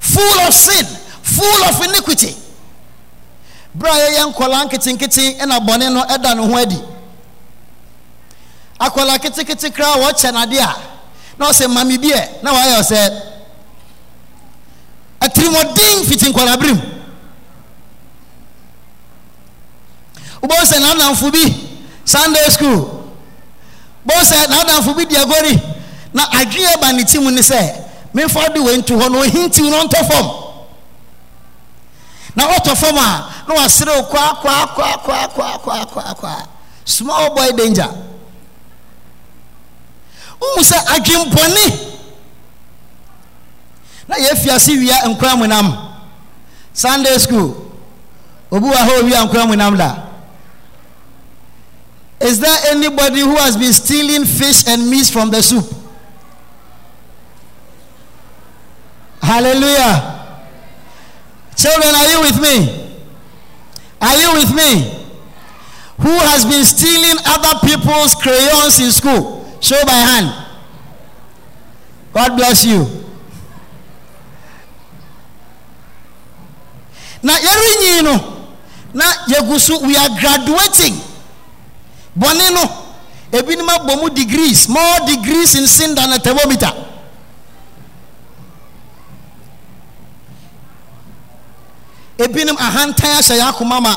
Full 0.00 0.40
of 0.46 0.52
sin 0.52 0.84
full 1.22 1.64
of 1.64 1.80
iniquity. 1.82 2.34
Berɛ 3.76 3.88
a 3.88 4.10
yɛyɛ 4.10 4.32
nkɔlaa 4.34 4.68
nketenkete 4.68 5.38
ɛna 5.40 5.60
bɔne 5.66 5.92
no 5.92 6.02
ɛda 6.04 6.36
ne 6.36 6.46
ho 6.46 6.56
adi. 6.56 6.78
Akɔlaa 8.80 9.18
ketekete 9.18 9.72
koraa 9.72 9.96
wɔkyɛ 9.96 10.30
n'adeɛ 10.32 10.60
a 10.60 10.76
na 11.38 11.48
ɔsɛ 11.48 11.72
mame 11.72 11.96
bi 11.98 12.08
ɛ 12.10 12.42
na 12.42 12.52
wayɛ 12.52 12.82
sɛ 12.82 13.22
atirimɔden 15.20 16.04
fiti 16.06 16.30
nkɔlaa 16.32 16.56
berem 16.58 16.97
wobɛhu 20.42 20.64
sɛ 20.66 20.78
n'adamfo 20.80 21.30
bi 21.32 21.54
sunday 22.04 22.48
school. 22.50 23.04
Bɛhu 24.06 24.22
sɛ 24.24 24.46
n'adamfo 24.48 24.94
bi 24.96 25.04
diagori 25.06 25.60
na 26.14 26.24
adwene 26.32 26.76
ba 26.80 26.92
ne 26.92 27.04
ti 27.04 27.18
mu 27.18 27.30
ne 27.30 27.40
sɛ 27.40 27.72
memfa 28.14 28.48
de 28.54 28.60
wei 28.60 28.76
nto 28.78 28.96
hɔ 28.96 29.08
na 29.10 29.18
ɔhintiw 29.24 29.70
no 29.70 29.78
ɔntɔ 29.84 30.04
fam. 30.08 30.26
Na 32.36 32.46
ɔtɔ 32.54 32.76
fam 32.76 32.96
a 32.96 33.26
na 33.48 33.54
waserew 33.54 34.02
kwakwakwakwakwakwakwa 34.08 36.46
small 36.84 37.30
boy 37.34 37.50
danger. 37.52 37.88
Wohu 40.40 40.62
sɛ 40.62 40.76
adwempɔne 40.94 41.78
na 44.08 44.16
yɛafi 44.16 44.50
ase 44.54 44.72
wia 44.78 45.02
nkwa 45.08 45.36
mu 45.38 45.46
nam 45.46 45.76
sunday 46.72 47.18
school. 47.18 47.54
Obi 48.50 48.66
wɔ 48.68 48.76
ha 48.76 48.90
owia 49.02 49.22
nkwa 49.28 49.46
mu 49.48 49.56
nam 49.56 49.76
da. 49.76 50.07
Is 52.20 52.40
there 52.40 52.56
anybody 52.68 53.20
who 53.20 53.36
has 53.36 53.56
been 53.56 53.72
stealing 53.72 54.24
fish 54.24 54.66
and 54.66 54.90
meat 54.90 55.06
from 55.06 55.30
the 55.30 55.42
soup? 55.42 55.64
Hallelujah. 59.22 60.46
Children 61.56 61.94
are 61.94 62.08
you 62.08 62.20
with 62.20 62.40
me? 62.40 62.96
Are 64.00 64.16
you 64.16 64.32
with 64.34 64.54
me? 64.54 65.06
Who 66.00 66.10
has 66.10 66.44
been 66.44 66.64
stealing 66.64 67.16
other 67.26 67.66
people's 67.66 68.14
crayons 68.14 68.78
in 68.80 68.90
school? 68.92 69.44
Show 69.60 69.80
by 69.84 69.92
hand. 69.92 70.46
God 72.12 72.36
bless 72.36 72.64
you. 72.64 72.86
Na 77.22 77.32
yɛrenyi 77.34 78.02
no 78.04 78.14
na 78.94 79.04
yɛgu 79.26 79.58
so 79.58 79.84
we 79.84 79.96
are 79.96 80.08
graduating 80.20 80.94
bɔne 82.18 82.54
no 82.54 82.64
ebinom 83.32 83.68
abɔ 83.68 84.00
mu 84.02 84.08
degrees 84.10 84.68
more 84.68 85.00
degrees 85.06 85.54
in 85.54 85.66
sin 85.66 85.94
than 85.94 86.12
a 86.12 86.18
thermometer. 86.18 86.72
Ebinom 92.18 92.56
ahantan 92.56 93.18
ahyɛ 93.22 93.36
yɛn 93.38 93.52
akoma 93.52 93.80
ma. 93.80 93.94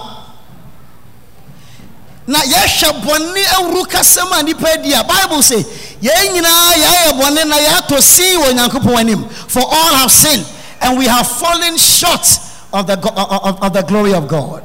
Na 2.28 2.40
yɛhwɛ 2.40 3.02
bɔne 3.02 3.44
awuru 3.58 3.84
kasɛm 3.88 4.40
a 4.40 4.44
nipa 4.44 4.78
di 4.78 4.94
a 4.94 5.04
bible 5.04 5.42
say 5.42 5.64
yɛn 6.02 6.34
nyinaa 6.34 6.74
yɛayɛ 6.74 7.20
bɔne 7.20 7.48
na 7.48 7.58
yɛatɔ 7.58 8.02
sin 8.02 8.40
wɔ 8.40 8.54
nyankopɔn 8.54 9.00
anim. 9.00 9.28
For 9.48 9.62
all 9.64 9.96
have 9.96 10.12
sinned 10.12 10.46
and 10.82 10.98
we 10.98 11.06
have 11.08 11.28
fallen 11.28 11.78
short 11.78 12.26
of 12.74 12.88
the, 12.88 12.94
of, 12.94 13.62
of 13.64 13.74
the 13.74 13.82
glory 13.84 14.14
of 14.14 14.28
god 14.28 14.64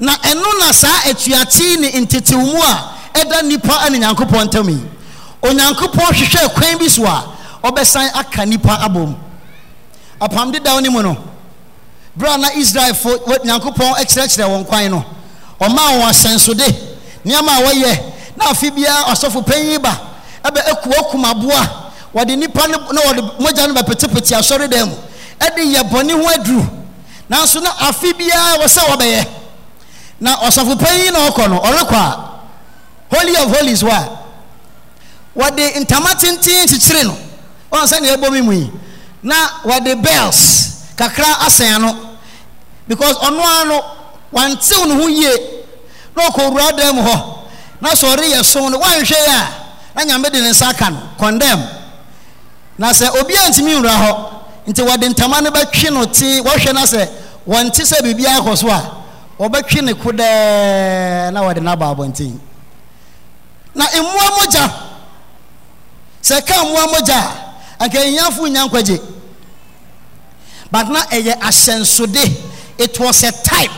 na 0.00 0.16
ɛno 0.16 0.58
na 0.60 0.72
saa 0.72 1.02
atuate 1.10 1.76
ne 1.80 1.90
ntetewmu 2.00 2.58
a 2.62 3.18
ɛda 3.18 3.42
nipa 3.44 3.88
ne 3.90 3.98
nyankopɔn 3.98 4.46
ntam 4.46 4.68
yi. 4.68 4.78
Onyankopɔn 5.42 6.12
hwehwɛ 6.12 6.54
kwan 6.54 6.78
bi 6.78 6.88
so 6.88 7.04
a 7.04 7.24
ɔbɛsan 7.64 8.10
aka 8.14 8.44
nipa 8.46 8.78
abom 8.82 9.14
apam 10.20 10.52
dedaw 10.52 10.80
ne 10.82 10.88
mu 10.88 11.02
no 11.02 11.16
berɛ 12.18 12.34
a 12.34 12.38
na 12.38 12.48
israelfo 12.50 13.18
nyankopɔn 13.44 13.94
kyerɛkyerɛ 14.04 14.48
wɔn 14.48 14.66
kwan 14.66 14.90
no 14.90 15.04
ɔmaa 15.60 16.00
wɔn 16.00 16.08
asɛnsode 16.10 16.74
nneɛma 17.24 17.58
a 17.58 17.62
wɔyɛ 17.66 18.02
na 18.36 18.50
afe 18.50 18.70
biara 18.70 19.04
ɔsɔfo 19.12 19.44
panyin 19.46 19.80
ba 19.82 19.98
ɛbɛ 20.44 20.60
ekuokum 20.72 21.24
aboa. 21.24 21.78
Wɔde 22.14 22.36
nipa 22.38 22.66
no 22.68 22.78
na 22.92 23.00
wɔde 23.00 23.38
mogya 23.40 23.66
no 23.68 23.74
bɛpetepete 23.80 24.36
asɔredan 24.36 24.88
mu. 24.88 24.94
Ɛde 25.40 25.62
yɛ 25.74 25.82
bɔne 25.88 26.12
ho 26.12 26.28
aduru. 26.28 26.68
Nanso 27.30 27.60
na 27.62 27.70
afe 27.88 28.12
biara 28.12 28.58
wɔ 28.58 28.66
sɛ 28.68 28.80
wɔbɛyɛ. 28.90 29.26
Na 30.22 30.36
ɔsɔfo 30.46 30.76
panyin 30.78 31.12
na 31.12 31.28
ɔkɔ 31.28 31.50
no 31.50 31.58
ɔrekɔ 31.58 31.94
a 31.98 32.30
holy 33.14 33.36
of 33.36 33.50
holies 33.56 33.82
wa. 33.82 33.98
Wɔde 35.36 35.74
ntama 35.82 36.14
tenten 36.14 36.66
kyekyere 36.68 37.04
no 37.04 37.16
wɔn 37.72 37.86
sɛ 37.90 38.00
nea 38.00 38.16
ɛbɔ 38.16 38.30
mi 38.32 38.40
mu 38.40 38.52
yi. 38.52 38.70
Na 39.22 39.34
wɔde 39.64 40.00
bells 40.00 40.86
kakra 40.96 41.24
asɛn 41.46 41.74
ano. 41.74 42.16
Because 42.86 43.16
ɔno 43.18 43.40
ara 43.42 43.64
no 43.68 43.84
wantew 44.32 44.86
ne 44.86 44.94
ho 44.94 45.08
yie. 45.08 45.36
Na 46.16 46.28
ɔkɔ 46.28 46.50
wura 46.52 46.76
dan 46.76 46.94
mu 46.94 47.02
hɔ. 47.02 47.38
Na 47.80 47.90
sɛ 47.90 48.14
ɔreyɛ 48.16 48.44
so 48.44 48.68
no 48.68 48.78
wanhwɛ 48.78 49.10
yi 49.10 49.16
a 49.26 49.48
na 49.96 50.02
nyame 50.04 50.30
de 50.32 50.40
ne 50.40 50.50
nsa 50.50 50.70
aka 50.70 50.88
no 50.90 50.98
condemn. 51.18 51.60
Na 52.78 52.90
sɛ 52.92 53.08
obiara 53.20 53.48
ntumi 53.50 53.74
nwura 53.74 53.90
hɔ 53.90 54.28
nti 54.68 54.86
wɔde 54.86 55.12
ntama 55.14 55.42
no 55.42 55.50
bɛtwe 55.50 55.90
no 55.92 56.04
tee 56.04 56.40
wɔhwɛ 56.40 56.72
na 56.74 56.82
sɛ 56.84 57.08
wɔnte 57.48 57.82
sɛ 57.82 58.00
biribiara 58.02 58.38
kɔ 58.40 58.56
so 58.56 58.68
a 58.70 59.01
wɔbɛtwe 59.42 59.82
ne 59.82 59.92
ko 59.94 60.10
dɛɛ 60.12 61.32
na 61.32 61.40
wɔde 61.42 61.60
no 61.62 61.72
aba 61.72 61.86
abɔnten 61.94 62.38
na 63.74 63.84
mmoa 63.86 64.30
mogya 64.38 64.70
sɛ 66.22 66.46
ka 66.46 66.54
mmoa 66.64 66.86
mogya 66.94 67.18
a 67.80 67.84
anka 67.84 67.98
ɛhiafo 67.98 68.48
nya 68.52 68.68
nkwagye 68.68 69.00
but 70.70 70.88
na 70.88 71.00
ɛyɛ 71.06 71.40
ahyɛnsode 71.40 72.50
it 72.78 72.98
was 72.98 73.22
a 73.22 73.30
type. 73.32 73.70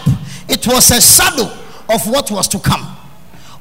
It 0.48 0.66
was 0.66 0.90
a 0.90 1.00
shadow 1.00 1.50
of 1.88 2.06
what 2.08 2.30
was 2.30 2.46
to 2.48 2.58
come. 2.58 2.96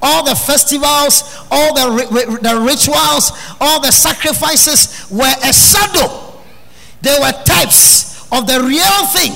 All 0.02 0.24
the 0.24 0.36
festivals 0.36 1.24
all 1.50 1.74
the, 1.74 2.40
the 2.42 2.60
rituals 2.60 3.32
all 3.62 3.80
the 3.82 3.92
sacrifices 3.92 5.08
were 5.10 5.34
a 5.44 5.54
shadow. 5.54 6.34
They 7.02 7.16
were 7.20 7.32
types 7.46 8.28
of 8.32 8.46
the 8.46 8.62
real 8.62 9.06
thing 9.08 9.34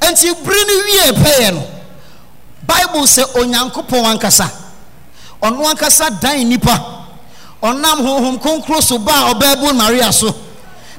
nti 0.00 0.34
bere 0.44 0.64
no 0.64 0.74
wie 0.84 1.12
pɛyɛ 1.22 1.52
no 1.54 1.62
bible 2.66 3.06
sɛ 3.06 3.24
onyankopɔn 3.34 4.04
ankasa. 4.04 4.50
Ɔno 5.42 5.64
ankasa 5.70 6.10
dan 6.20 6.48
nipa 6.48 7.04
ɔnam 7.62 7.98
honhom 8.04 8.38
kronkron 8.40 8.82
so 8.82 8.98
baa 8.98 9.32
ɔbaabu 9.32 9.74
maria 9.74 10.12
so. 10.12 10.34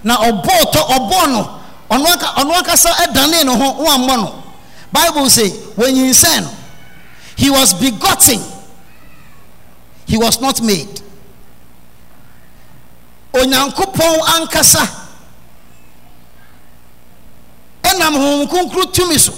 Na 0.04 0.16
ɔbɔɔ 0.18 0.72
tɔ 0.72 0.82
ɔbɔɔ 0.98 1.28
no 1.32 1.60
ɔno 1.92 2.54
ankasa 2.56 2.90
ɛdanee 3.06 3.44
ne 3.46 3.52
ho 3.56 3.74
wammɔ 3.86 4.18
no. 4.18 4.36
Bible 4.92 5.30
say 5.30 5.50
wɔnyinsɛn 5.78 6.42
no. 6.44 6.50
He 7.36 7.50
was 7.50 7.74
begotten. 7.74 8.42
He 10.06 10.18
was 10.18 10.42
not 10.42 10.62
made. 10.62 11.02
Onyankopɔn 13.34 14.20
ankasa 14.22 14.88
ɛnam 17.92 18.14
honhom 18.16 18.48
kronkron 18.48 18.92
tumi 18.94 19.18
so 19.20 19.34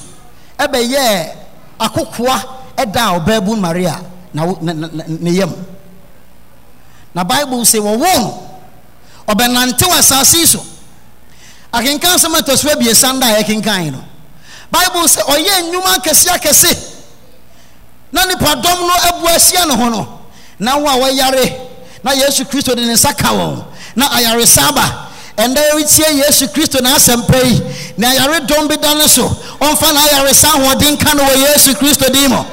ɛbɛyɛɛ 0.59 1.31
akokoa 1.79 2.37
ɛda 2.77 3.19
ɔbaabu 3.19 3.57
maria 3.59 3.99
na 4.33 4.45
ne 5.07 5.31
yam. 5.31 5.53
Na 7.13 7.23
bible 7.23 7.65
say 7.65 7.79
wɔwɔ 7.79 8.17
no 8.19 8.47
ɔbɛnantew 9.27 9.91
asase 9.97 10.37
yi 10.37 10.45
so. 10.45 10.63
Akenkan 11.73 12.17
sɛm 12.17 12.35
atɔso 12.39 12.69
abiesa 12.71 13.19
da 13.19 13.27
a 13.35 13.41
yɛkenkan 13.43 13.91
no 13.91 14.03
bible 14.71 15.07
sɛ 15.07 15.21
ɔyɛ 15.23 15.61
nnwuma 15.71 15.97
akɛse 15.97 16.27
akɛse. 16.29 16.95
Na 18.11 18.25
nipadɔm 18.25 18.79
no 18.87 18.93
abu 19.09 19.27
ahyia 19.27 19.65
ne 19.67 19.75
ho 19.75 19.89
no 19.89 20.19
na 20.59 20.77
wo 20.77 20.87
a 20.87 20.97
wɔyare 21.09 21.59
na 22.03 22.11
yesu 22.13 22.45
kristo 22.45 22.75
de 22.75 22.81
ne 22.85 22.93
nsa 22.93 23.13
ka 23.17 23.29
wɔn 23.33 23.65
na 23.95 24.07
ayaresa 24.09 24.69
aba 24.69 25.09
ɛnda 25.37 25.61
yɛretie 25.71 26.17
yesu 26.25 26.47
kristo 26.47 26.79
n'asɛmpa 26.79 27.43
yi 27.45 27.61
na 27.97 28.07
ayaredɔm 28.09 28.67
bi 28.67 28.75
da 28.77 28.93
ne 28.93 29.07
so. 29.07 29.27
Ɔmfa 29.59 29.93
na 29.93 29.99
ayaresa 30.01 30.47
ahoɔden 30.47 30.97
ka 30.99 31.13
no 31.13 31.23
wɔ 31.23 31.35
yesu 31.37 31.73
kristo 31.75 32.11
din 32.11 32.29
mu 32.29 32.43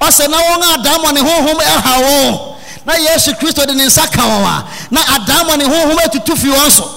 ɔsɛ 0.00 0.28
na 0.28 0.36
wɔn 0.36 0.62
a 0.62 0.78
adammɔ 0.78 1.12
ne 1.14 1.20
honhom 1.20 1.58
ɛha 1.58 1.94
wɔn 2.02 2.40
na 2.86 2.94
yesu 2.96 3.32
kristo 3.34 3.64
de 3.66 3.72
ne 3.74 3.84
nsa 3.86 4.06
ka 4.10 4.22
wɔn 4.22 4.44
a 4.44 4.64
na 4.90 5.00
adammɔ 5.00 5.58
ne 5.58 5.64
honhom 5.64 5.98
atutu 5.98 6.36
fi 6.36 6.48
wɔn 6.48 6.70
so. 6.70 6.88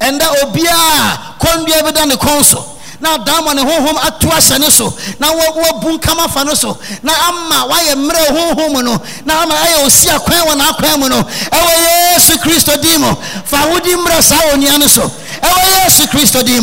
Ɛnda 0.00 0.26
obiara 0.42 1.18
kɔndua 1.40 1.82
bi 1.84 1.90
da 1.92 2.04
ne 2.04 2.14
kɔn 2.14 2.44
so. 2.44 2.64
Na 3.00 3.16
adammɔ 3.16 3.54
ne 3.54 3.62
honhom 3.62 3.96
ato 4.06 4.26
ahyɛ 4.28 4.58
ne 4.60 4.70
so. 4.70 4.92
Na 5.20 5.28
wabu 5.32 5.98
nkam 5.98 6.18
afa 6.24 6.44
no 6.44 6.54
so. 6.54 6.76
Na 7.02 7.12
ama 7.28 7.68
wayɛ 7.72 7.94
mmerɛ 7.94 8.26
honhom 8.26 8.84
no. 8.84 9.00
Na 9.24 9.42
ama 9.42 9.54
ayɛ 9.54 9.84
osi 9.86 10.08
akwan 10.08 10.40
wɔ 10.46 10.54
n'akwan 10.56 10.98
mu 11.00 11.08
no. 11.08 11.22
Ɛwɔ 11.22 12.14
yesu 12.14 12.38
kristo 12.38 12.76
din 12.82 13.00
mu 13.00 13.14
fa 13.44 13.66
wodi 13.70 13.94
mmerɛ 13.94 14.22
saa 14.22 14.52
onua 14.52 14.78
no 14.78 14.86
so 14.88 15.10
ɛwɔ 15.42 15.62
yesu 15.84 16.06
kristo 16.08 16.42
din 16.44 16.58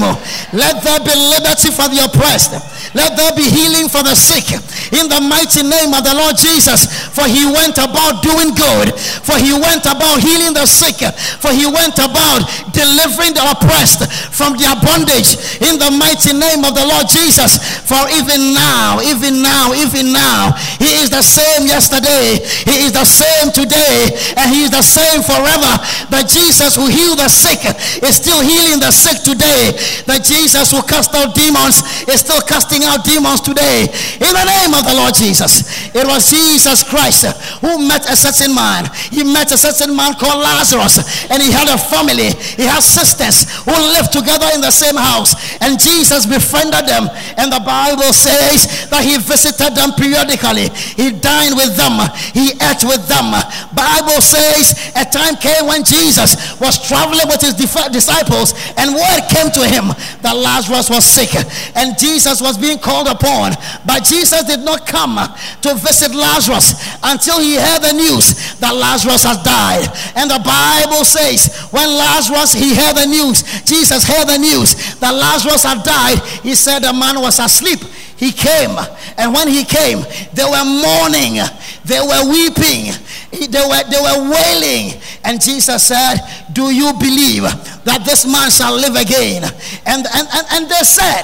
let 0.54 0.84
there 0.84 1.00
be 1.00 1.14
liberty 1.16 1.72
for 1.72 1.88
the 1.92 2.04
oppressed. 2.04 2.56
Let 2.96 3.20
there 3.20 3.36
be 3.36 3.44
healing 3.44 3.92
for 3.92 4.04
the 4.04 4.16
sick. 4.16 4.48
In 4.96 5.12
the 5.12 5.20
mighty 5.20 5.68
name 5.68 5.92
of 5.92 6.08
the 6.08 6.16
Lord 6.16 6.40
Jesus. 6.40 6.88
For 7.12 7.28
he 7.28 7.44
went 7.44 7.76
about 7.76 8.24
doing 8.24 8.56
good, 8.56 8.96
for 8.96 9.36
he 9.36 9.52
went 9.52 9.84
about 9.84 10.24
healing 10.24 10.56
the 10.56 10.64
sick, 10.64 11.04
for 11.44 11.52
he 11.52 11.68
went 11.68 12.00
about 12.00 12.48
delivering 12.72 13.36
the 13.36 13.44
oppressed 13.44 14.08
from 14.32 14.56
their 14.56 14.76
bondage. 14.80 15.36
In 15.60 15.76
the 15.76 15.92
mighty 15.92 16.32
name 16.32 16.64
of 16.64 16.72
the 16.72 16.88
Lord 16.88 17.12
Jesus. 17.12 17.60
For 17.84 18.00
even 18.16 18.56
now, 18.56 19.04
even 19.04 19.44
now, 19.44 19.76
even 19.76 20.16
now, 20.16 20.56
he 20.80 21.04
is 21.04 21.12
the 21.12 21.24
same 21.24 21.68
yesterday, 21.68 22.40
he 22.64 22.88
is 22.88 22.96
the 22.96 23.06
same 23.06 23.52
today, 23.52 24.12
and 24.40 24.48
he 24.52 24.64
is 24.68 24.72
the 24.72 24.84
same 24.84 25.20
forever. 25.20 25.74
That 26.16 26.32
Jesus 26.32 26.80
who 26.80 26.88
healed 26.88 27.20
the 27.20 27.28
sick. 27.28 27.60
Is 28.04 28.16
still 28.16 28.40
healing 28.40 28.65
the 28.82 28.90
sick 28.90 29.22
today. 29.22 29.78
That 30.10 30.26
Jesus 30.26 30.74
who 30.74 30.82
cast 30.82 31.14
out 31.14 31.38
demons 31.38 31.86
is 32.10 32.26
still 32.26 32.42
casting 32.42 32.82
out 32.90 33.06
demons 33.06 33.42
today. 33.42 33.86
In 34.18 34.32
the 34.34 34.46
name 34.46 34.74
of 34.74 34.82
the 34.82 34.96
Lord 34.98 35.14
Jesus. 35.14 35.94
It 35.94 36.06
was 36.10 36.26
Jesus 36.30 36.82
Christ 36.82 37.30
who 37.62 37.86
met 37.86 38.10
a 38.10 38.18
certain 38.18 38.56
man. 38.56 38.90
He 39.14 39.22
met 39.22 39.54
a 39.54 39.58
certain 39.58 39.94
man 39.94 40.18
called 40.18 40.42
Lazarus, 40.42 41.30
and 41.30 41.38
he 41.42 41.54
had 41.54 41.70
a 41.70 41.78
family. 41.78 42.34
He 42.58 42.66
had 42.66 42.82
sisters 42.82 43.46
who 43.62 43.76
lived 43.94 44.10
together 44.10 44.50
in 44.58 44.62
the 44.62 44.74
same 44.74 44.98
house. 44.98 45.38
And 45.62 45.78
Jesus 45.78 46.26
befriended 46.26 46.90
them. 46.90 47.12
And 47.38 47.52
the 47.54 47.62
Bible 47.62 48.10
says 48.10 48.90
that 48.90 49.06
he 49.06 49.22
visited 49.22 49.76
them 49.76 49.94
periodically. 49.94 50.74
He 50.98 51.12
dined 51.14 51.54
with 51.54 51.78
them. 51.78 52.02
He 52.34 52.56
ate 52.58 52.84
with 52.88 53.06
them. 53.06 53.36
Bible 53.76 54.24
says 54.24 54.92
a 54.96 55.04
time 55.06 55.36
came 55.36 55.68
when 55.68 55.84
Jesus 55.84 56.56
was 56.60 56.80
traveling 56.80 57.28
with 57.28 57.42
his 57.42 57.54
disciples, 57.54 58.55
and 58.78 58.94
word 58.94 59.22
came 59.30 59.50
to 59.52 59.64
him 59.68 59.92
that 60.22 60.36
Lazarus 60.36 60.90
was 60.90 61.06
sick, 61.06 61.34
and 61.76 61.98
Jesus 61.98 62.42
was 62.42 62.58
being 62.58 62.80
called 62.80 63.08
upon. 63.08 63.54
But 63.86 64.04
Jesus 64.04 64.44
did 64.44 64.62
not 64.62 64.88
come 64.88 65.18
to 65.62 65.76
visit 65.76 66.14
Lazarus 66.14 66.76
until 67.04 67.40
he 67.40 67.56
heard 67.56 67.82
the 67.82 67.94
news 67.94 68.58
that 68.60 68.76
Lazarus 68.76 69.24
has 69.24 69.42
died. 69.44 69.88
And 70.16 70.30
the 70.30 70.42
Bible 70.42 71.06
says, 71.06 71.54
when 71.72 71.90
Lazarus 71.90 72.54
he 72.54 72.76
heard 72.76 72.96
the 72.96 73.08
news, 73.08 73.44
Jesus 73.64 74.04
heard 74.04 74.28
the 74.28 74.38
news 74.38 74.96
that 75.00 75.14
Lazarus 75.14 75.64
had 75.64 75.84
died, 75.84 76.20
he 76.44 76.56
said 76.56 76.80
the 76.80 76.94
man 76.94 77.22
was 77.22 77.40
asleep. 77.40 77.80
He 78.18 78.32
came. 78.32 78.72
And 79.18 79.34
when 79.34 79.48
he 79.48 79.64
came 79.64 80.04
they 80.34 80.44
were 80.44 80.66
mourning. 80.66 81.44
They 81.86 82.00
were 82.00 82.30
weeping. 82.30 82.94
They 83.32 83.66
were 83.68 83.84
they 83.90 84.00
were 84.00 84.32
wailing. 84.32 85.00
And 85.24 85.42
jesus 85.42 85.84
said 85.84 86.20
do 86.54 86.74
you 86.74 86.94
believe 86.94 87.44
that 87.86 88.04
this 88.06 88.26
man 88.26 88.50
shall 88.52 88.74
live 88.76 88.96
again 88.96 89.44
and 89.86 90.06
and 90.14 90.28
and, 90.34 90.48
and 90.52 90.70
they 90.70 90.84
said 90.84 91.24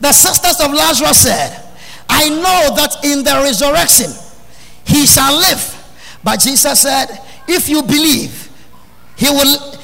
the 0.00 0.12
sisters 0.12 0.60
of 0.60 0.72
lazarus 0.72 1.22
said 1.22 1.62
i 2.08 2.28
know 2.28 2.74
that 2.76 2.96
in 3.04 3.24
the 3.24 3.34
resurrection 3.42 4.10
he 4.84 5.06
shall 5.06 5.36
live 5.36 5.60
but 6.22 6.38
jesus 6.40 6.80
said 6.80 7.06
if 7.48 7.68
you 7.68 7.82
believe 7.82 8.48
he 9.16 9.28
will 9.28 9.78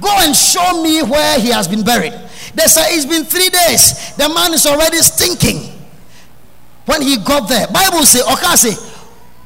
go 0.00 0.14
and 0.20 0.36
show 0.36 0.82
me 0.82 1.02
where 1.02 1.40
he 1.40 1.48
has 1.50 1.66
been 1.66 1.82
buried 1.82 2.14
they 2.54 2.64
say 2.66 2.94
it's 2.96 3.06
been 3.06 3.24
three 3.24 3.48
days. 3.48 4.14
The 4.16 4.28
man 4.28 4.52
is 4.52 4.66
already 4.66 4.98
stinking. 4.98 5.72
When 6.86 7.02
he 7.02 7.16
got 7.18 7.48
there, 7.48 7.66
Bible 7.68 8.02
say, 8.02 8.20
okay, 8.20 8.56
say, 8.56 8.74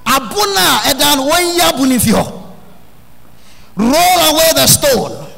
Abuna 0.07 0.81
edan 0.88 1.29
wenya 1.29 1.72
bunifio. 1.77 2.44
Roll 3.77 3.91
away 3.91 4.51
the 4.55 4.67
stone. 4.67 5.31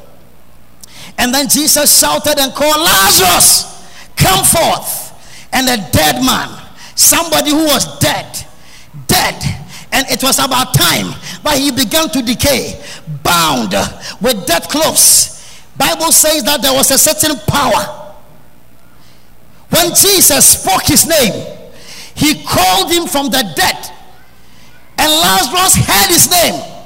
And 1.17 1.33
then 1.33 1.49
Jesus 1.49 1.99
shouted 1.99 2.37
and 2.39 2.53
called, 2.53 2.77
Lazarus, 2.77 3.87
come 4.15 4.45
forth. 4.45 5.47
And 5.53 5.67
a 5.67 5.77
dead 5.91 6.23
man, 6.23 6.49
somebody 6.95 7.51
who 7.51 7.65
was 7.65 7.99
dead, 7.99 8.45
dead, 9.07 9.41
and 9.91 10.05
it 10.09 10.21
was 10.21 10.37
about 10.37 10.73
time 10.73 11.13
but 11.43 11.57
he 11.57 11.71
began 11.71 12.09
to 12.09 12.21
decay, 12.21 12.83
bound 13.23 13.71
with 14.21 14.45
dead 14.45 14.63
clothes 14.63 15.37
Bible 15.77 16.11
says 16.11 16.43
that 16.43 16.61
there 16.61 16.73
was 16.73 16.89
a 16.89 16.97
certain 16.97 17.37
power. 17.47 18.15
When 19.69 19.93
Jesus 19.93 20.59
spoke 20.59 20.83
his 20.83 21.05
name, 21.05 21.45
he 22.15 22.43
called 22.43 22.91
him 22.91 23.05
from 23.05 23.27
the 23.29 23.43
dead. 23.55 23.91
And 24.97 25.11
Lazarus 25.11 25.75
heard 25.75 26.09
his 26.09 26.31
name. 26.31 26.76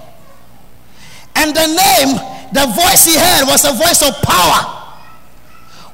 And 1.35 1.55
the 1.55 1.67
name, 1.67 2.17
the 2.53 2.65
voice 2.75 3.05
he 3.05 3.17
heard 3.17 3.45
was 3.47 3.63
a 3.65 3.71
voice 3.73 4.01
of 4.01 4.13
power, 4.21 4.93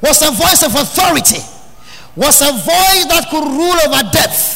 was 0.02 0.22
a 0.22 0.32
voice 0.32 0.64
of 0.64 0.76
authority, 0.76 1.40
was 2.16 2.42
a 2.42 2.52
voice 2.52 3.06
that 3.10 3.28
could 3.30 3.44
rule 3.44 3.78
over 3.88 4.10
death. 4.12 4.56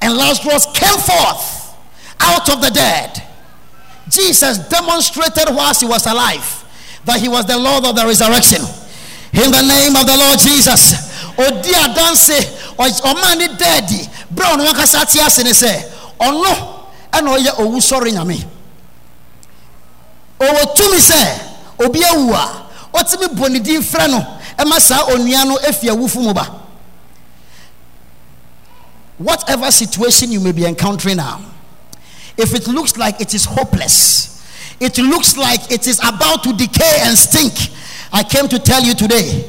And 0.00 0.16
Lazarus 0.16 0.66
came 0.72 0.98
forth 0.98 1.74
out 2.20 2.48
of 2.48 2.60
the 2.60 2.70
dead. 2.70 3.22
Jesus 4.08 4.58
demonstrated 4.68 5.54
whilst 5.54 5.80
he 5.82 5.86
was 5.86 6.06
alive 6.06 6.64
that 7.04 7.20
he 7.20 7.28
was 7.28 7.46
the 7.46 7.58
Lord 7.58 7.84
of 7.84 7.96
the 7.96 8.04
resurrection. 8.06 8.60
In 9.32 9.50
the 9.52 9.62
name 9.62 9.94
of 9.96 10.06
the 10.06 10.16
Lord 10.16 10.38
Jesus. 10.38 11.10
Odi 11.38 11.70
adanse 11.74 12.36
ọma 12.78 13.34
ni 13.36 13.48
deadi 13.48 14.08
brown 14.30 14.58
wọn 14.60 14.74
kasa 14.74 15.04
ti 15.06 15.20
ase 15.20 15.42
ne 15.42 15.52
sẹ 15.54 15.84
ọno 16.18 16.52
ẹna 17.12 17.30
ọyẹ 17.30 17.50
owu 17.58 17.80
sọrọ 17.80 18.10
nyame 18.12 18.36
owó 20.40 20.74
tumi 20.74 21.00
sẹ 21.00 21.40
obi 21.78 22.00
ewu 22.12 22.34
a 22.34 22.66
ọtí 22.92 23.18
mi 23.20 23.26
bọ 23.40 23.48
ne 23.48 23.58
din 23.60 23.82
fẹ 23.82 24.08
no 24.08 24.78
saa 24.80 25.04
onua 25.14 25.44
no 25.44 25.56
efi 25.68 25.90
mu 26.20 26.32
ba 26.34 26.46
whatever 29.18 29.70
situation 29.70 30.32
you 30.32 30.40
may 30.40 30.52
be 30.52 30.64
encountering 30.64 31.16
now 31.16 31.40
if 32.36 32.54
it 32.54 32.66
looks 32.68 32.96
like 32.96 33.20
it 33.20 33.34
is 33.34 33.44
hopeless 33.44 34.30
it 34.80 34.96
looks 34.96 35.36
like 35.36 35.70
it 35.70 35.86
is 35.86 36.00
about 36.02 36.42
to 36.42 36.54
decay 36.54 37.00
and 37.04 37.16
stink. 37.16 37.52
I 38.12 38.24
came 38.24 38.48
to 38.48 38.58
tell 38.58 38.82
you 38.82 38.94
today 38.94 39.44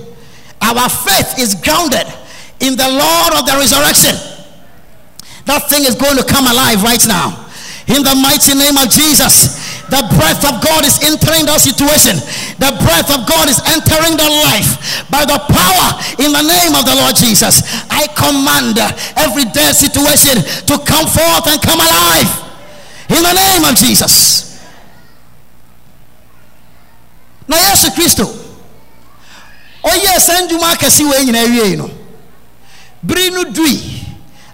our 0.62 0.90
faith 0.90 1.40
is 1.40 1.56
grounded 1.56 2.06
in 2.60 2.76
the 2.76 2.86
Lord 2.86 3.34
of 3.40 3.48
the 3.48 3.56
resurrection. 3.58 4.14
That 5.46 5.66
thing 5.72 5.86
is 5.86 5.96
going 5.96 6.18
to 6.18 6.24
come 6.28 6.46
alive 6.46 6.84
right 6.84 7.02
now. 7.08 7.48
In 7.88 8.04
the 8.04 8.14
mighty 8.14 8.54
name 8.54 8.78
of 8.78 8.92
Jesus, 8.92 9.58
the 9.92 10.02
breath 10.16 10.48
of 10.48 10.64
God 10.64 10.88
is 10.88 11.04
entering 11.04 11.44
the 11.46 11.60
situation. 11.60 12.16
The 12.64 12.72
breath 12.80 13.12
of 13.12 13.28
God 13.28 13.52
is 13.52 13.60
entering 13.68 14.16
the 14.16 14.30
life 14.48 15.04
by 15.12 15.28
the 15.28 15.36
power 15.52 15.88
in 16.24 16.32
the 16.32 16.42
name 16.48 16.74
of 16.80 16.88
the 16.88 16.96
Lord 16.96 17.14
Jesus. 17.20 17.60
I 17.92 18.08
command 18.16 18.80
every 19.20 19.44
dead 19.52 19.76
situation 19.76 20.40
to 20.72 20.76
come 20.88 21.06
forth 21.12 21.46
and 21.52 21.60
come 21.62 21.84
alive 21.84 22.32
in 23.12 23.20
the 23.22 23.36
name 23.36 23.64
of 23.68 23.76
Jesus. 23.76 24.48
na 27.52 27.58
yesu 27.58 27.92
kristo 27.92 28.24
ɔyɛ 29.84 30.20
saa 30.22 30.40
ndwuma 30.42 30.72
akɛse 30.72 31.04
wɔ 31.04 31.20
nyinaa 31.26 31.44
awie 31.44 31.76
no 31.76 31.90
bere 33.04 33.30
no 33.30 33.44
dui 33.44 33.76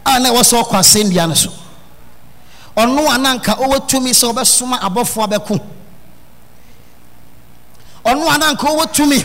a 0.06 0.20
na 0.20 0.30
ɛwɔ 0.32 0.42
sɛ 0.42 0.64
ɔkɔ 0.64 0.76
asɛnnua 0.80 1.28
no 1.30 1.34
so 1.36 1.52
ɔno 2.78 3.10
ananka 3.10 3.56
ɔwɔ 3.58 3.88
tumi 3.88 4.12
sɛ 4.12 4.32
ɔbɛsoma 4.34 4.80
abɔfoɔ 4.80 5.24
abɛko 5.28 5.60
ɔno 8.06 8.26
ananka 8.30 8.68
ɔwɔ 8.68 8.94
tumi 8.94 9.18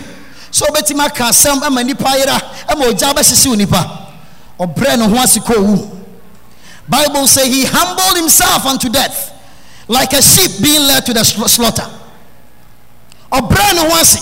sɛ 0.50 0.66
ɔbɛtumi 0.70 1.04
aka 1.06 1.24
asɛm 1.24 1.62
ama 1.62 1.82
nipa 1.84 2.16
yera 2.16 2.40
ama 2.68 2.84
ogya 2.86 3.12
bɛhyehyew 3.14 3.56
nipa. 3.56 3.98
Ɔbrɛ 4.58 4.96
ne 4.98 5.04
ho 5.08 5.16
ase 5.22 5.38
kɔ 5.40 5.54
owu 5.56 5.90
bible 6.88 7.26
say 7.26 7.48
he 7.48 7.64
humbled 7.64 8.16
himself 8.16 8.64
unto 8.66 8.88
death 8.88 9.30
like 9.88 10.12
a 10.12 10.22
sheep 10.22 10.62
being 10.62 10.80
led 10.86 11.04
to 11.06 11.12
the 11.12 11.24
slaughter. 11.24 11.86
Ɔbrɛ 13.32 13.74
ne 13.74 13.80
ho 13.88 14.00
ase 14.00 14.20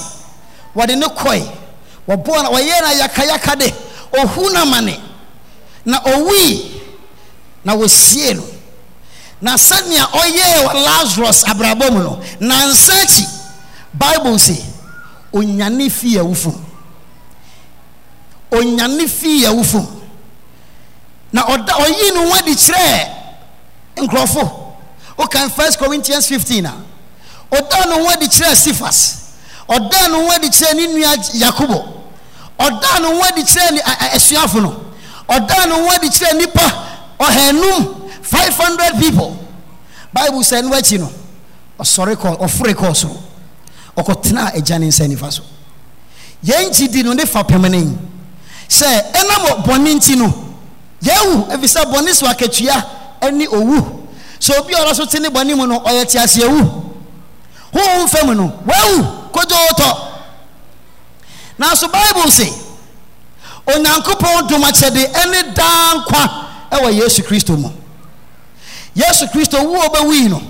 wɔde 0.75 0.97
ne 0.99 1.07
kɔe 1.07 1.57
wɔboa 2.09 2.43
na 2.43 2.51
wɔyɛ 2.51 2.81
na 2.81 3.07
yakayaka 3.07 3.59
de 3.59 3.75
ohu 4.19 4.53
na 4.53 4.65
ma 4.65 4.81
na 5.85 6.01
owui 6.01 6.81
na 7.65 7.75
wɔsie 7.77 8.35
no 8.37 8.45
na 9.41 9.55
sɛnea 9.57 10.05
ɔyɛɛ 10.13 10.65
wɔ 10.67 10.85
lazarus 10.85 11.45
abrabɔ 11.45 11.91
mu 11.93 11.99
no 11.99 12.21
nansa 12.41 12.93
akyi 13.03 13.27
bible 13.95 14.39
se 14.39 14.57
onyane 15.33 15.91
fii 15.91 16.19
awufo 16.19 16.55
onyane 18.53 19.07
fii 19.09 19.45
awufo 19.47 19.87
na 21.33 21.43
ɔda 21.43 21.73
ɔyii 21.73 22.13
ne 22.15 22.29
ho 22.29 22.35
adi 22.35 22.55
kyerɛɛ 22.55 23.09
nkurɔfo. 23.97 24.61
Wokan 25.21 25.51
first 25.51 25.79
corinthians 25.79 26.27
15 26.27 26.65
a 26.67 26.73
ɔdaa 27.53 27.87
ne 27.89 27.95
ho 28.03 28.09
adi 28.09 28.27
kyerɛ 28.27 28.55
sifas. 28.57 29.17
Ɔdaa 29.69 30.09
ne 30.09 30.15
ho 30.17 30.31
adi 30.31 30.49
kyerɛ 30.49 30.75
ne 30.75 30.87
nua 30.87 31.17
yakobo. 31.35 31.85
Ɔdaa 32.59 33.01
ne 33.03 33.07
ho 33.07 33.23
adi 33.29 33.43
kyerɛ 33.43 33.73
ne 33.73 33.81
asuafo 34.17 34.63
no. 34.63 34.75
Ɔdaa 35.29 35.67
ne 35.67 35.73
ho 35.75 35.89
adi 35.95 36.09
kyerɛ 36.09 36.37
nipa 36.39 36.87
ɔhanum 37.21 38.00
five 38.23 38.55
hundred 38.55 39.01
people. 39.01 39.37
Bible 40.13 40.41
sɛ 40.41 40.63
no 40.63 40.71
akyi 40.71 40.99
no 40.99 41.11
ɔsɔre 41.79 42.17
kɔ 42.17 42.39
ɔfore 42.39 42.75
kɔɔ 42.75 42.95
soro. 42.97 43.17
Ɔkɔtena 43.97 44.55
agya 44.57 44.79
ne 44.79 44.87
nsa 44.89 45.07
nifa 45.09 45.31
so. 45.33 45.43
Yɛn 46.45 46.71
gyidi 46.73 47.03
no 47.05 47.13
ne 47.13 47.25
fa 47.27 47.43
pɛmɛnɛn 47.43 47.97
sɛ 48.69 49.13
ɛnam 49.13 49.65
bɔne 49.65 49.95
nti 49.97 50.17
no 50.17 50.33
yɛawu 51.03 51.49
ɛfiri 51.51 51.69
sɛ 51.69 51.85
bɔne 51.93 52.15
so 52.15 52.27
akatua 52.27 52.85
ɛne 53.21 53.47
owu. 53.49 53.97
Sɛ 54.41 54.59
obi 54.59 54.73
a 54.75 54.79
ɔno 54.79 54.95
so 54.95 55.05
te 55.05 55.19
ne 55.19 55.29
bɔne 55.29 55.55
mu 55.57 55.67
no 55.67 55.81
ɔyɛ 55.81 56.09
te 56.11 56.19
ase 56.19 56.39
awu 56.43 56.91
honhom 57.73 58.09
fa 58.09 58.25
mu 58.27 58.35
no 58.35 58.53
wawu 58.67 59.31
kodwootɔ 59.33 59.97
nanso 61.59 61.89
bible 61.93 62.31
se 62.31 62.49
onyankopɔn 63.67 64.49
dom 64.49 64.63
akyɛde 64.63 65.13
ɛne 65.13 65.55
daa 65.55 65.95
nkwa 65.95 66.47
ɛwɔ 66.73 66.93
yesu 67.03 67.23
kristo 67.23 67.57
mu 67.57 67.69
yesu 68.95 69.27
kristo 69.29 69.59
wu 69.63 69.77
a 69.77 69.89
ɔbɛwui 69.89 70.29
no 70.29 70.43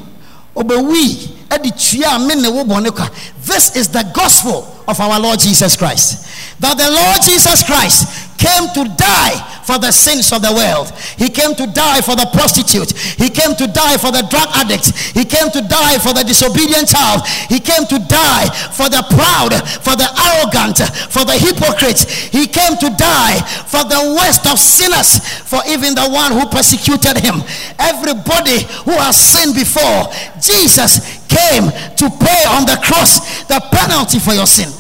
ɔbɛwui 0.57 1.29
ɛde 1.51 1.71
tua 1.77 2.15
a 2.15 2.19
me 2.19 2.35
ne 2.35 2.49
wo 2.49 2.65
bɔne 2.65 2.91
kwa. 2.95 3.11
This 3.45 3.77
is 3.77 3.89
the 3.89 4.03
gospel 4.15 4.67
of 4.87 5.01
our 5.01 5.19
lord 5.21 5.39
jesus 5.39 5.77
christ 5.77 6.27
that 6.61 6.77
the 6.77 6.91
lord 6.91 7.21
jesus 7.23 7.63
christ 7.63 8.31
came 8.41 8.73
to 8.73 8.89
die 8.97 9.37
for 9.69 9.79
the 9.79 9.93
sins 9.93 10.33
of 10.33 10.41
the 10.41 10.51
world. 10.51 10.91
He 11.15 11.29
came 11.29 11.55
to 11.55 11.67
die 11.69 12.01
for 12.01 12.17
the 12.17 12.27
prostitute. 12.33 12.91
He 13.21 13.29
came 13.29 13.55
to 13.55 13.69
die 13.69 14.01
for 14.01 14.11
the 14.11 14.27
drug 14.27 14.49
addict. 14.57 14.91
He 15.15 15.23
came 15.29 15.53
to 15.53 15.61
die 15.61 16.01
for 16.01 16.11
the 16.17 16.25
disobedient 16.25 16.89
child. 16.89 17.23
He 17.47 17.61
came 17.61 17.87
to 17.87 18.01
die 18.09 18.49
for 18.73 18.89
the 18.89 19.05
proud, 19.13 19.55
for 19.85 19.95
the 19.95 20.09
arrogant, 20.09 20.83
for 21.13 21.29
the 21.29 21.37
hypocrite. 21.37 22.03
He 22.33 22.49
came 22.49 22.81
to 22.81 22.89
die 22.97 23.39
for 23.69 23.85
the 23.85 24.17
worst 24.19 24.49
of 24.49 24.59
sinners, 24.59 25.21
for 25.47 25.61
even 25.69 25.95
the 25.95 26.09
one 26.09 26.33
who 26.33 26.49
persecuted 26.49 27.21
him. 27.21 27.45
Everybody 27.79 28.65
who 28.89 28.97
has 28.99 29.15
sinned 29.15 29.55
before, 29.55 30.09
Jesus 30.41 31.23
came 31.29 31.71
to 31.95 32.07
pay 32.19 32.43
on 32.57 32.67
the 32.67 32.81
cross 32.83 33.45
the 33.47 33.61
penalty 33.71 34.19
for 34.19 34.33
your 34.33 34.49
sin, 34.49 34.73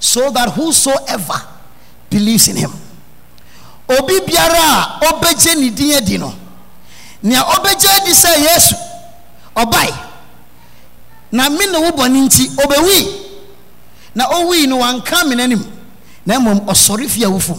so 0.00 0.30
that 0.30 0.48
whosoever 0.54 1.34
believes 2.08 2.48
in 2.48 2.56
him. 2.56 2.72
Obi 3.88 4.20
biara 4.20 4.58
a 4.58 5.04
ɔbɛgye 5.04 5.54
ne 5.60 5.70
din 5.70 5.94
adi 5.94 6.16
no. 6.18 6.34
Nea 7.22 7.42
ɔbɛgye 7.42 7.88
adi 8.00 8.10
sɛ 8.10 8.38
yesu 8.38 8.74
ɔbae. 9.54 9.92
Na 11.32 11.48
me 11.50 11.66
ne 11.66 11.78
wo 11.78 11.90
bɔne 11.90 12.24
nti 12.26 12.48
ɔbɛwui 12.56 13.16
na 14.14 14.26
ɔwui 14.26 14.66
no 14.66 14.78
wanka 14.78 15.24
me 15.28 15.36
n'anim. 15.36 15.64
Na 16.26 16.38
mmom 16.38 16.60
ɔsɔre 16.66 17.08
fie 17.08 17.24
awufo 17.24 17.58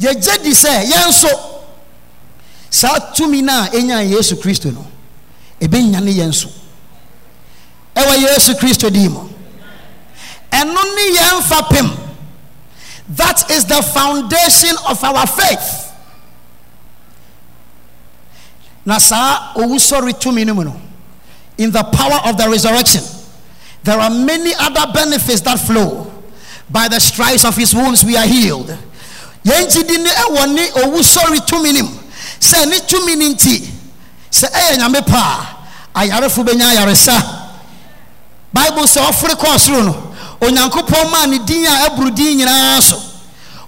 yɛgye 0.00 0.42
di 0.42 0.50
sɛ 0.50 0.84
yɛn 0.84 1.08
nso 1.08 1.28
saa 2.70 2.98
tumi 3.14 3.42
no 3.42 3.52
a 3.52 3.66
ɛnya 3.68 4.08
yesu 4.08 4.36
kristo 4.36 4.70
no 4.72 4.86
ɛbɛnya 5.60 6.00
yɛn 6.00 6.32
so 6.32 6.48
ɛwɔ 7.96 8.16
yesu 8.22 8.54
kristo 8.54 8.88
din 8.90 9.10
mu. 9.12 9.27
Ɛno 10.50 10.82
ne 10.94 11.16
yɛn 11.16 11.42
fapem 11.42 11.98
that 13.10 13.50
is 13.50 13.64
the 13.64 13.82
foundation 13.82 14.76
of 14.88 15.02
our 15.02 15.26
faith. 15.26 15.92
Na 18.84 18.98
saa 18.98 19.54
owusɔre 19.54 20.12
tumi 20.18 20.44
no 20.46 20.54
mu 20.54 20.64
no, 20.64 20.80
in 21.56 21.70
the 21.70 21.82
power 21.84 22.20
of 22.24 22.36
the 22.36 22.48
resurrection, 22.48 23.02
there 23.82 23.98
are 23.98 24.10
many 24.10 24.52
other 24.58 24.92
benefits 24.92 25.40
that 25.42 25.58
flow. 25.58 26.12
By 26.70 26.88
the 26.88 27.00
stripes 27.00 27.46
of 27.46 27.56
his 27.56 27.74
wounds, 27.74 28.04
we 28.04 28.14
are 28.16 28.26
healed. 28.26 28.68
Yɛn 29.44 29.66
gyidi 29.72 30.02
ne 30.02 30.10
ɛwɔ 30.10 30.54
ne 30.54 30.68
owusɔre 30.82 31.46
tumi 31.46 31.72
nim 31.72 31.86
sɛ 32.40 32.66
ne 32.68 32.78
tumi 32.80 33.16
ne 33.16 33.34
nti 33.34 33.70
sɛ 34.30 34.50
ɛyɛ 34.52 34.78
nyame 34.78 35.06
paa 35.06 35.56
ayaresa. 35.94 37.46
Bible 38.52 38.82
sɛ 38.84 39.00
ɔfere 39.06 39.34
kɔɔ 39.34 39.58
soro 39.58 39.84
no 39.84 40.07
onyankopɔn 40.40 41.10
maa 41.10 41.26
ne 41.26 41.38
din 41.38 41.66
a 41.66 41.86
aburu 41.86 42.10
din 42.10 42.36
nyinaa 42.38 42.80
so. 42.80 42.96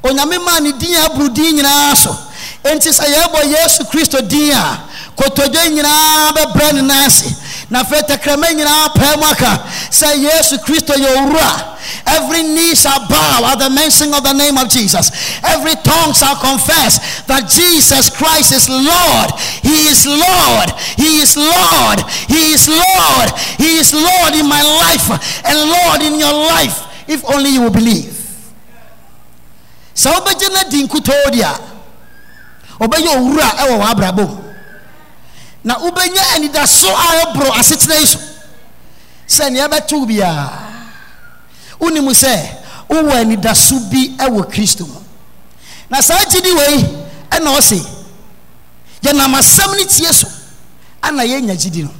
Onyame 0.02 0.38
maa 0.38 0.60
ne 0.60 0.72
din 0.72 0.94
a 0.94 1.04
aburu 1.06 1.28
din 1.28 1.54
nyinaa 1.56 1.94
so. 1.96 2.16
Enti 2.64 2.90
sɛ 2.92 3.04
yɛbɔ 3.08 3.40
yesu 3.50 3.84
kristo 3.90 4.20
din 4.22 4.52
a 4.52 4.78
kotodwe 5.16 5.68
nyinaa 5.70 6.32
bɛbrɛ 6.32 6.72
ne 6.74 6.80
nan 6.82 7.06
ase 7.06 7.26
na 7.70 7.80
afei 7.80 8.02
tɛkrɛma 8.02 8.50
nyinaa 8.54 8.88
pɛɛ 8.94 9.16
mu 9.16 9.24
aka 9.30 9.62
sɛ 9.90 10.18
yesu 10.18 10.58
kristo 10.58 10.92
yɛ 10.94 11.06
owura 11.22 11.78
every 12.06 12.42
knee 12.42 12.74
shall 12.74 13.06
bow 13.08 13.46
at 13.52 13.58
the 13.58 13.70
mention 13.70 14.12
of 14.12 14.22
the 14.22 14.32
name 14.32 14.58
of 14.58 14.68
jesus. 14.68 15.10
Every 15.44 15.74
tongue 15.82 16.12
shall 16.12 16.36
confess 16.36 17.22
that 17.26 17.48
jesus 17.48 18.10
christ 18.10 18.52
is 18.52 18.68
lord. 18.68 19.30
He 19.62 19.86
is 19.88 20.06
lord. 20.06 20.70
He 20.98 21.22
is 21.22 21.36
lord. 21.36 22.02
He 22.26 22.52
is 22.58 22.68
lord. 22.68 23.28
He 23.58 23.78
is 23.78 23.94
lord 23.94 24.34
in 24.34 24.46
my 24.48 24.62
life 24.62 25.06
and 25.46 25.56
lord 25.70 26.02
in 26.02 26.18
your 26.18 26.34
life 26.34 26.86
if 27.08 27.24
only 27.30 27.50
you 27.50 27.62
will 27.62 27.70
believe. 27.74 28.18
Sɛ 29.94 30.10
wobɛgye 30.10 30.48
no 30.50 30.70
di 30.70 30.82
nkutoo 30.86 31.30
di 31.30 31.40
a 31.42 31.54
ɔbɛyɛ 32.80 33.14
owura 33.14 33.48
ɛwɔ 33.62 34.49
na 35.64 35.74
wobɛnya 35.78 36.22
anidaso 36.36 36.88
a 36.88 37.24
ɛboro 37.24 37.50
asetena 37.58 37.94
yi 38.00 38.06
so 38.06 38.18
sɛ 39.28 39.50
nea 39.52 39.68
ɛbɛto 39.68 40.06
biara 40.06 40.50
wonim 41.80 42.08
sɛ 42.12 42.56
wowɔ 42.88 43.12
anidaso 43.22 43.78
bi 43.90 44.14
ɛwɔ 44.18 44.50
kristo. 44.50 44.86
Mu 44.86 45.00
na 45.90 46.00
saa 46.02 46.24
gyidi 46.24 46.52
wei 46.52 46.84
ɛna 47.30 47.56
ɔse 47.58 47.80
yɛnam 49.02 49.34
asɛm 49.34 49.76
no 49.76 49.84
tie 49.84 50.12
so 50.12 50.28
ana 51.02 51.22
yɛnya 51.24 51.54
gyidi 51.56 51.82
no. 51.84 51.90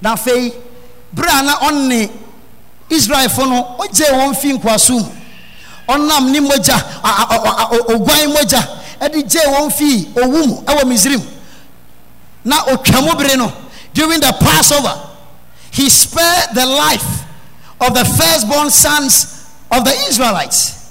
Na 0.00 0.14
afei 0.14 0.52
berɛ 1.14 1.30
a 1.40 1.42
na 1.42 1.54
ɔne 1.60 2.10
israelfo 2.90 3.46
no 3.48 3.76
ɔgyee 3.80 4.12
wɔn 4.12 4.34
fi 4.36 4.52
nkoaso 4.52 4.94
mu 5.00 5.08
ɔnam 5.88 6.30
ne 6.30 6.40
mogya 6.40 6.76
ogwan 7.88 8.32
mogya 8.32 8.60
ɛde 9.00 9.22
gyee 9.28 9.46
wɔn 9.46 9.70
fii 9.72 10.08
owu 10.22 10.46
mu 10.46 10.54
ɛwɔ 10.66 10.84
misrim 10.86 11.22
na 12.46 12.62
otwa 12.64 13.36
no 13.36 13.52
during 13.92 14.20
the 14.20 14.32
passover 14.40 14.94
he 15.72 15.90
spared 15.90 16.54
the 16.54 16.64
life 16.64 17.24
of 17.80 17.92
the 17.92 18.04
firstborn 18.04 18.70
sons 18.70 19.50
of 19.70 19.84
the 19.84 19.90
israelites. 20.08 20.90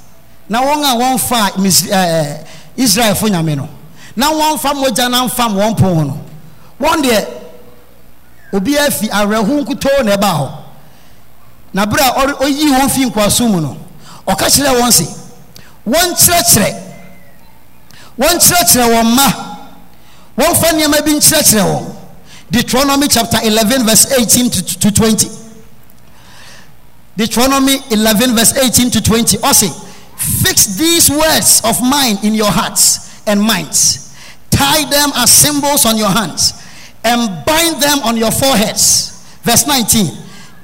Na 0.49 0.61
wɔn 0.61 0.83
a 0.83 0.95
wɔn 0.95 1.19
fa 1.19 1.49
ɛɛ 1.57 1.91
eh, 1.91 1.95
eh, 1.95 2.43
israelfo 2.77 3.27
nyame 3.29 3.55
no. 3.55 3.69
Na 4.15 4.31
wɔn 4.31 4.59
fa 4.59 4.73
mogya 4.73 5.09
na 5.09 5.25
nfam 5.27 5.55
wɔn 5.55 5.75
pon 5.77 6.07
no. 6.07 6.19
Wɔn 6.79 7.01
deɛ 7.01 7.27
obiara 8.53 8.91
fi 8.93 9.07
awerɛho 9.07 9.65
nkutoo 9.65 10.03
na 10.05 10.15
ɛbaa 10.17 10.37
hɔ. 10.37 10.51
Na 11.73 11.85
bere 11.85 12.01
a 12.03 12.11
ɔyi 12.43 12.69
wɔn 12.77 12.91
fi 12.91 13.05
nkwaso 13.09 13.49
mu 13.49 13.61
no 13.61 13.77
ɔka 14.27 14.45
kyerɛ 14.45 14.73
mma 19.03 19.54
wɔn 20.37 20.55
fa 20.55 20.73
nneɛma 20.73 21.05
bi 21.05 21.11
nkyerɛkyerɛ 21.13 21.63
wɔn. 21.63 21.95
Deuteronomy 22.51 23.07
chapter 23.07 23.39
eleven 23.43 23.85
verse 23.85 24.11
eighteen 24.19 24.49
to 24.49 24.79
to 24.79 24.91
twenty. 24.91 25.29
Deuteronomy 27.17 27.79
eleven 27.91 28.35
verse 28.35 28.55
eighteen 28.57 28.89
to 28.91 29.01
twenty. 29.01 29.37
Ɔse 29.37 29.73
fix 30.17 30.65
these 30.77 31.09
words 31.09 31.61
of 31.63 31.81
mine 31.81 32.17
in 32.23 32.33
your 32.33 32.51
hearts 32.51 33.21
and 33.27 33.41
minds. 33.41 34.13
Tie 34.51 34.89
them 34.89 35.11
as 35.15 35.31
symbols 35.31 35.85
on 35.85 35.97
your 35.97 36.09
hands 36.09 36.53
and 37.03 37.45
bind 37.45 37.81
them 37.81 37.99
on 38.03 38.15
your 38.15 38.31
foreheads. 38.31 39.23
Verse 39.43 39.65
nineteen. 39.67 40.11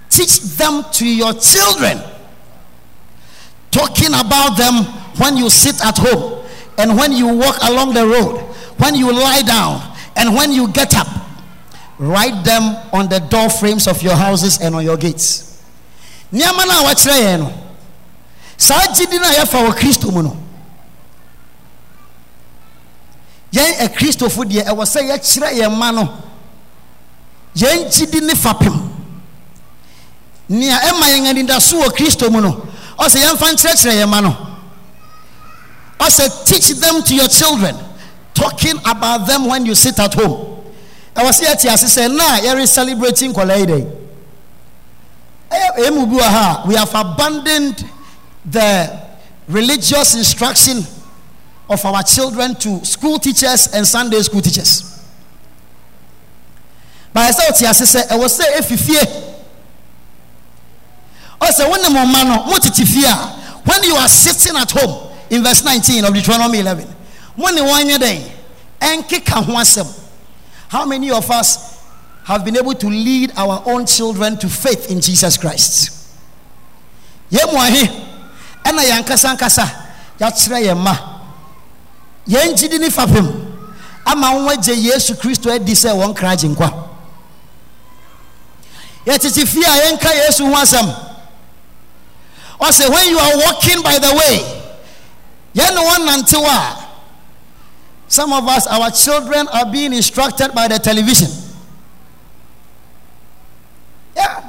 Teach 0.10 0.42
them 0.58 0.84
to 0.92 1.06
your 1.06 1.34
children 1.34 2.02
talking 3.72 4.14
about 4.14 4.58
them 4.58 4.84
when 5.18 5.38
you 5.38 5.50
sit 5.50 5.84
at 5.86 5.98
home 5.98 6.46
and 6.78 6.98
when 6.98 7.14
you 7.14 7.28
walk 7.28 7.58
along 7.64 7.94
the 7.94 8.06
road, 8.06 8.51
when 8.82 8.96
you 8.96 9.12
lie 9.14 9.44
down 9.44 9.80
and 10.16 10.34
when 10.34 10.52
you 10.52 10.68
get 10.72 10.96
up. 10.96 11.08
Write 12.00 12.44
them 12.44 12.64
on 12.92 13.08
the 13.10 13.20
door 13.20 13.48
frames 13.50 13.86
of 13.88 14.02
your 14.02 14.16
houses 14.16 14.60
and 14.60 14.74
on 14.74 14.84
your 14.84 14.98
gates. 14.98 15.62
Nneɛma 16.34 16.66
no 16.66 16.72
a 16.82 16.84
wɔakyerɛ 16.90 17.20
yɛn 17.22 17.40
no 17.40 17.54
saa 18.58 18.80
gyidi 18.94 19.20
no 19.20 19.28
a 19.30 19.34
yɛfa 19.34 19.68
wɔ 19.68 19.74
kristo 19.76 20.12
mu 20.12 20.24
no 20.24 20.38
yɛn 23.52 23.86
akristofo 23.86 24.44
deɛ 24.46 24.66
ɛwɔ 24.66 24.84
sɛ 24.86 25.02
yɛkyerɛ 25.10 25.52
yɛn 25.60 25.72
mma 25.76 25.92
no 25.94 26.10
yɛn 27.56 27.86
gyidi 27.92 28.22
ne 28.22 28.34
fapem 28.34 28.90
nea 30.50 30.78
ɛma 30.80 31.06
yɛn 31.12 31.28
anidaso 31.36 31.82
wɔ 31.84 31.92
kristo 31.94 32.32
mu 32.32 32.40
no 32.42 32.66
ɔsɛ 32.98 33.20
yɛmfa 33.22 33.52
nkyerɛkyerɛ 33.54 33.94
yɛn 34.02 34.10
ma 34.10 34.22
no 34.22 34.38
ɔsɛ 36.00 36.46
teach 36.46 36.70
them 36.80 37.04
to 37.04 37.14
your 37.14 37.28
children 37.28 37.76
talking 38.42 38.78
about 38.90 39.28
them 39.28 39.46
when 39.48 39.66
you 39.68 39.76
sit 39.76 40.00
at 40.00 40.14
home. 40.16 40.64
Ɛwɔ 41.16 41.30
sɛ 41.32 41.46
yɛte 41.46 41.74
ase 41.74 41.86
sɛ 41.86 42.16
na 42.16 42.40
yɛre 42.40 42.68
celebrating 42.68 43.32
wɔ 43.34 43.82
ha 46.22 46.64
we 46.68 46.76
have 46.76 46.94
abandoned 46.96 47.86
the 48.46 49.00
religious 49.48 50.16
instruction 50.16 50.84
of 51.70 51.86
our 51.86 52.02
children 52.04 52.56
to 52.56 52.84
school 52.84 53.20
teachers 53.20 53.68
and 53.74 53.86
sunday 53.86 54.22
school 54.22 54.42
teachers. 54.42 55.00
But 57.14 57.22
I 57.22 57.32
ɔte 57.52 57.70
ase 57.70 57.82
sɛ 57.96 58.08
ɛwɔ 58.08 58.26
sɛ 58.26 58.44
efifie 58.58 59.06
ɔsɛ 61.42 61.70
wo 61.70 61.76
ne 61.76 61.90
mo 61.90 62.06
mma 62.06 62.24
no 62.26 62.44
mo 62.46 62.58
tete 62.58 62.86
fie 62.88 63.06
a 63.06 63.16
when 63.66 63.84
you 63.84 63.96
are 63.96 64.08
sitting 64.08 64.56
at 64.58 64.72
home 64.72 65.12
in 65.30 65.44
verse 65.44 65.64
19 65.64 66.04
of 66.06 66.14
Deuteronomy 66.14 66.60
11, 66.60 66.88
you 67.38 67.44
want 67.44 68.00
day, 68.02 68.32
and 68.82 69.08
kick 69.08 69.28
how 69.28 70.86
many 70.86 71.12
of 71.12 71.30
us 71.30 71.84
have 72.24 72.46
been 72.46 72.58
able 72.58 72.74
to 72.74 72.88
lead 72.88 73.32
our 73.36 73.62
own 73.66 73.86
children 73.86 74.38
to 74.38 74.48
faith 74.48 74.90
in 74.90 75.02
Jesus 75.02 75.38
Christ? 75.38 75.98
Yemwahi, 77.32 77.88
ɛna 78.64 78.82
yɛn 78.84 79.04
ankasa 79.04 79.30
ankasa 79.36 79.66
yɛakyerɛ 80.20 80.66
yɛn 80.68 80.78
mma 80.78 80.96
yɛn 82.28 82.54
gyidi 82.56 82.80
ne 82.80 82.90
fapem 82.90 83.28
ama 84.06 84.28
wɔn 84.28 84.58
agye 84.58 84.76
yesu 84.76 85.16
kristo 85.16 85.50
adi 85.50 85.72
sɛ 85.72 85.92
wɔn 85.96 86.16
kra 86.16 86.32
agye 86.36 86.50
nkwa. 86.54 86.90
Yɛtete 89.06 89.48
fie 89.48 89.64
a 89.64 89.88
yɛnka 89.88 90.14
yesu 90.26 90.46
ho 90.46 90.54
asɛm 90.54 90.96
ɔsɛ 92.60 92.90
when 92.90 93.10
you 93.10 93.18
are 93.18 93.38
walking 93.38 93.82
by 93.82 93.98
the 93.98 94.14
way 94.14 94.38
yɛn 95.56 95.74
ne 95.74 95.82
wɔn 95.82 96.06
nantew 96.06 96.46
a 96.46 96.78
some 98.12 98.34
of 98.34 98.46
us 98.46 98.68
our 98.68 98.92
children 98.92 99.48
are 99.54 99.72
being 99.72 99.94
instructed 99.94 100.52
by 100.54 100.68
the 100.68 100.78
television. 100.78 101.30
Yeah. 104.14 104.44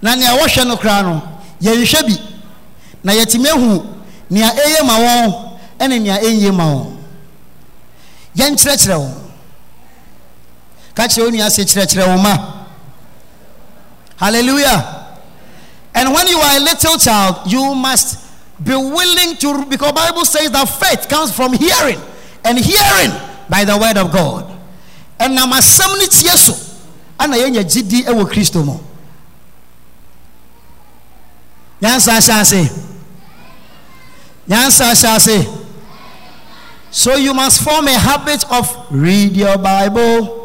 Na 0.00 0.14
nea 0.14 0.28
wɔhwɛ 0.32 0.66
no 0.66 0.76
koraa 0.76 1.02
no 1.02 1.22
yɛnhwɛ 1.60 2.02
bi. 2.08 2.16
Na 3.02 3.12
yɛtumi 3.12 3.46
ehu 3.52 3.86
nea 4.30 4.46
eye 4.46 4.82
ma 4.82 4.96
wɔn 4.98 5.58
ɛne 5.78 6.00
nea 6.00 6.18
enye 6.24 6.50
ma 6.56 6.64
wɔn. 6.72 6.96
Yɛnkyerɛkyerɛ 8.34 8.96
wɔn. 8.96 9.14
Ka 10.94 11.02
kyerɛkyerɛ 11.04 12.06
wɔn 12.06 12.22
ma. 12.22 12.64
Hallelujah. 14.16 15.06
And 15.94 16.14
when 16.14 16.26
you 16.28 16.38
are 16.38 16.56
a 16.56 16.60
little 16.60 16.96
child 16.96 17.40
you 17.44 17.74
must 17.74 18.23
be 18.64 18.74
willing 18.74 19.36
to 19.36 19.64
because 19.66 19.92
bible 19.92 20.24
says 20.24 20.50
that 20.50 20.64
faith 20.66 21.08
comes 21.08 21.34
from 21.34 21.52
hearing 21.52 22.00
and 22.44 22.58
hearing 22.58 23.10
by 23.48 23.64
the 23.64 23.76
word 23.76 23.96
of 23.96 24.10
god. 24.10 24.50
Ɛnam 25.18 25.52
asɛm 25.52 25.98
ne 25.98 26.06
tie 26.06 26.36
so 26.36 26.54
ana 27.18 27.36
yɛnya 27.36 27.62
gyidi 27.62 28.04
ɛwɔ 28.04 28.24
kristo 28.30 28.64
mu. 28.64 28.78
Nyansa 31.80 32.12
ahyɛ 32.18 32.40
ase. 32.40 32.70
Nyansa 34.48 34.90
ahyɛ 34.90 35.16
ase. 35.16 35.46
So 36.90 37.16
you 37.16 37.34
must 37.34 37.60
form 37.62 37.88
a 37.88 37.98
habit 37.98 38.44
of 38.50 38.86
read 38.90 39.36
your 39.36 39.58
bible. 39.58 40.40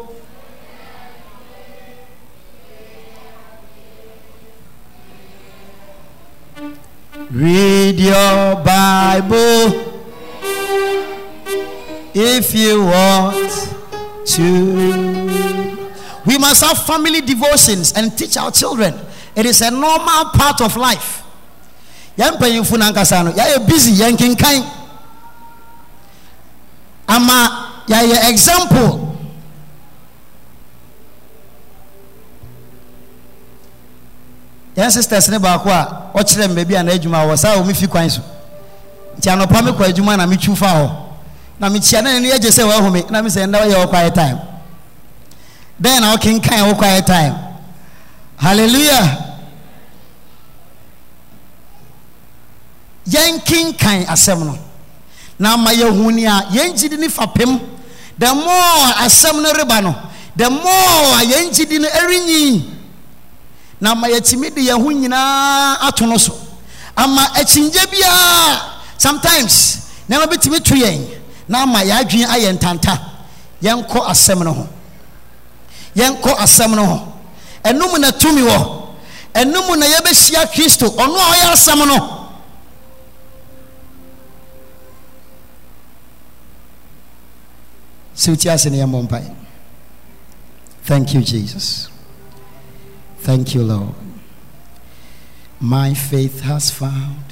Read 7.30 7.69
your 8.00 8.56
bible. 8.64 9.92
If 12.14 12.54
you 12.54 12.84
want 12.84 13.52
to. 14.24 15.76
We 16.26 16.38
must 16.38 16.64
have 16.64 16.78
family 16.86 17.20
devotions 17.20 17.92
and 17.92 18.16
teach 18.16 18.36
our 18.36 18.50
children. 18.50 18.94
It 19.36 19.46
is 19.46 19.60
a 19.60 19.70
normal 19.70 20.32
part 20.32 20.60
of 20.60 20.76
life. 20.76 21.22
Yɛn 22.16 22.36
mpanyinfo 22.36 22.76
nankasa 22.76 23.24
no. 23.24 23.32
Yɛayɛ 23.32 23.68
busy 23.68 23.92
yɛn 23.92 24.16
kenkan 24.16 24.64
ama 27.08 27.82
yɛayɛ 27.86 28.30
example 28.30 29.09
yɛn 34.80 34.90
sisters 34.90 35.28
ne 35.28 35.38
baako 35.38 35.68
a 35.70 36.10
ɔkyerɛ 36.14 36.44
m 36.48 36.54
baabi 36.54 36.74
a 36.76 36.82
na 36.82 36.92
adwuma 36.92 37.24
wɔ. 37.26 37.38
Saa 37.38 37.56
wɔn 37.56 37.76
fi 37.76 37.86
kwan 37.86 38.08
so. 38.10 38.20
Nti 39.18 39.28
anɔpa 39.30 39.62
mi 39.64 39.70
kɔ 39.72 39.88
adwuma 39.92 40.16
na 40.16 40.26
mi 40.26 40.36
twu 40.36 40.56
fa 40.56 40.66
hɔ. 40.66 40.90
Na 41.58 41.68
mi 41.68 41.78
kyia 41.80 42.02
na 42.02 42.18
ne 42.18 42.30
yɛgye 42.30 42.50
sɛ 42.50 42.64
wɔahu 42.64 42.92
mi 42.92 43.04
na 43.10 43.20
mi 43.22 43.28
sɛ 43.28 43.46
nda 43.46 43.58
yɛ 43.66 43.74
wɔ 43.84 43.88
quiet 43.88 44.14
time. 44.14 44.38
Dɛn 45.80 46.00
na 46.00 46.16
ɔkenkan 46.16 46.70
wɔ 46.72 46.76
quiet 46.78 47.06
time? 47.06 47.36
Hallelujah. 48.36 49.26
yɛn 53.10 53.40
kenkan 53.44 54.06
asɛm 54.06 54.44
no. 54.44 54.58
Na 55.38 55.54
ama 55.54 55.70
yɛhu 55.72 56.12
ni 56.14 56.26
a 56.26 56.46
yɛn 56.52 56.74
gyidi 56.76 56.96
ne 56.98 57.08
fapem 57.08 57.60
the 58.18 58.34
more 58.34 58.92
asɛm 59.04 59.42
no 59.42 59.52
reba 59.52 59.80
no 59.80 59.94
the 60.36 60.48
more 60.50 61.18
a 61.18 61.24
yɛn 61.24 61.50
gyidi 61.50 61.80
no 61.80 61.88
ɛrenyi 61.88 62.64
na 63.80 63.92
ama 63.92 64.08
yɛtumi 64.08 64.54
de 64.54 64.60
yɛn 64.62 64.82
ho 64.82 64.90
nyinaa 64.90 65.78
ato 65.88 66.06
no 66.06 66.16
so. 66.18 66.34
Ama 66.96 67.22
akyingye 67.34 67.86
biara 67.90 68.60
sometimes 68.98 69.86
nneɛma 70.08 70.26
bitumi 70.26 70.62
to 70.62 70.74
yɛn 70.74 71.06
na 71.48 71.62
ama 71.62 71.80
yɛadwene 71.82 72.26
ayɛ 72.26 72.52
ntanta. 72.58 72.98
Yɛnkɔ 73.62 74.06
asɛm 74.06 74.42
no 74.44 74.52
ho. 74.52 74.68
Yɛnkɔ 75.96 76.36
asɛm 76.38 76.74
no 76.76 76.84
ho. 76.86 77.12
Ɛnum 77.64 78.00
na 78.00 78.10
tumi 78.12 78.42
wɔ. 78.42 78.86
Ɛnum 79.34 79.78
na 79.78 79.86
yɛbɛhyia 79.86 80.46
kristo. 80.52 80.88
Ɔno 80.96 81.16
a 81.16 81.34
ɔyɛ 81.34 81.52
asɛm 81.52 81.86
no. 81.86 82.16
Thank 90.84 91.14
you, 91.14 91.20
Jesus. 91.22 91.89
Thank 93.22 93.54
you, 93.54 93.62
Lord. 93.62 93.94
My 95.60 95.92
faith 95.92 96.40
has 96.40 96.70
found 96.70 97.22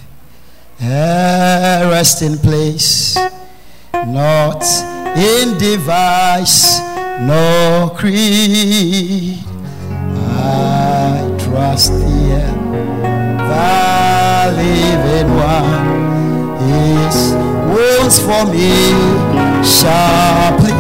a 0.83 1.89
resting 1.91 2.37
place, 2.37 3.17
not 3.95 4.63
in 5.17 5.57
device, 5.57 6.79
no 7.21 7.95
creed. 7.97 9.39
I 9.91 11.37
trust 11.41 11.93
the, 11.93 12.45
the 13.49 14.53
living 14.61 15.35
one 15.35 15.89
is 16.69 17.33
wounds 17.73 18.19
for 18.21 18.45
me 18.53 18.93
sharply. 19.65 20.69
I 20.71 20.78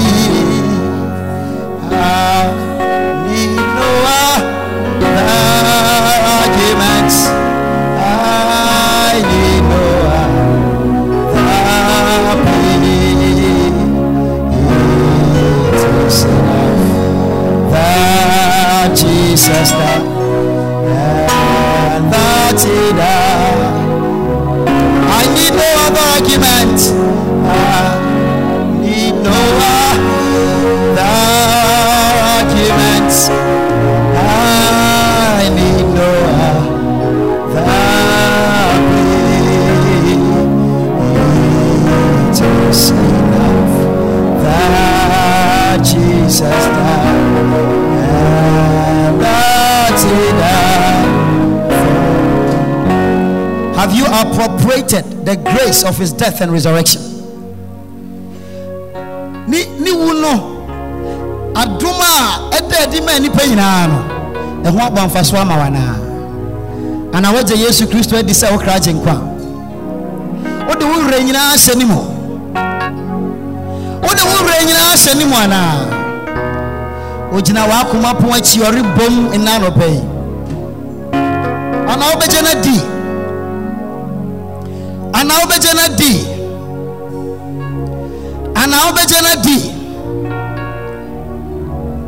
that 18.78 18.96
Jesus 18.96 19.70
died 19.72 20.02
and 21.96 22.12
that. 22.12 22.60
I 25.10 25.22
need 25.34 25.54
no 25.58 25.68
other 25.86 26.04
argument. 26.14 27.17
Grace 55.68 55.84
of 55.84 55.98
his 55.98 56.12
death 56.14 56.40
and 56.40 56.50
resurrection? 56.50 57.02
Ni 59.48 59.64
ni 59.84 59.92
wu 59.92 60.12
no 60.20 60.32
adom 61.54 62.00
a 62.00 62.48
ɛda 62.56 62.76
adi 62.88 63.00
ma 63.00 63.18
nipa 63.18 63.42
nyinaa 63.46 63.86
no. 63.88 63.98
Ɛho 64.64 64.78
abɔ 64.88 65.06
mfaso 65.08 65.36
ama 65.36 65.56
wa 65.58 65.68
naa 65.68 65.94
ana 67.12 67.32
wagye 67.32 67.56
yesu 67.56 67.86
kristo 67.86 68.16
adi 68.18 68.32
sɛ 68.32 68.48
wokra 68.52 68.74
agye 68.76 68.92
nkwa. 68.94 69.14
Wode 70.68 70.84
wo 70.84 70.96
werɛ 71.04 71.20
nyinaa 71.24 71.52
hyɛ 71.56 71.76
ne 71.76 71.84
mu. 71.84 71.98
Wode 74.04 74.22
wo 74.24 74.36
werɛ 74.48 74.64
nyinaa 74.64 74.96
hyɛ 74.96 75.14
ne 75.18 75.24
mu 75.24 75.36
anaa 75.36 75.74
ogyina 77.32 77.66
w'akoma 77.68 78.14
pon 78.20 78.30
akyi 78.32 78.60
ɔrebom 78.64 79.14
nna 79.36 79.50
anɔpɛ 79.58 79.86
yi. 79.92 80.00
Anaa 81.92 82.08
wobɛgye 82.12 82.40
no 82.42 82.62
di 82.62 82.97
anaa 85.28 85.40
wobɛgye 85.44 85.72
no 85.74 85.96
di 85.96 86.26
anaa 88.54 88.84
wobɛgye 88.86 89.20
no 89.22 89.42
di 89.42 89.56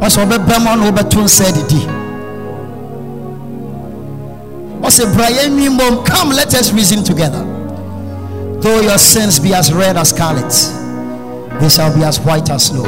ɔsɛ 0.05 0.21
ɔbɛbɛ 0.25 0.59
mu 0.61 0.69
ɔna 0.71 0.85
wobɛto 0.91 1.21
nsa 1.25 1.53
didi 1.53 1.87
ɔsɛ 4.83 5.15
bra 5.15 5.27
yɛn 5.31 5.51
nwi 5.53 5.69
mmom 5.69 6.05
come 6.05 6.31
let 6.33 6.55
us 6.55 6.73
reason 6.73 7.05
together. 7.05 7.45
Though 8.63 8.81
your 8.81 8.99
sins 8.99 9.39
be 9.39 9.55
as 9.55 9.73
red 9.73 9.97
as 9.97 10.09
scarlet 10.11 10.53
they 11.61 11.69
shall 11.69 11.95
be 11.95 12.03
as 12.05 12.19
white 12.21 12.49
as 12.51 12.65
snow. 12.67 12.85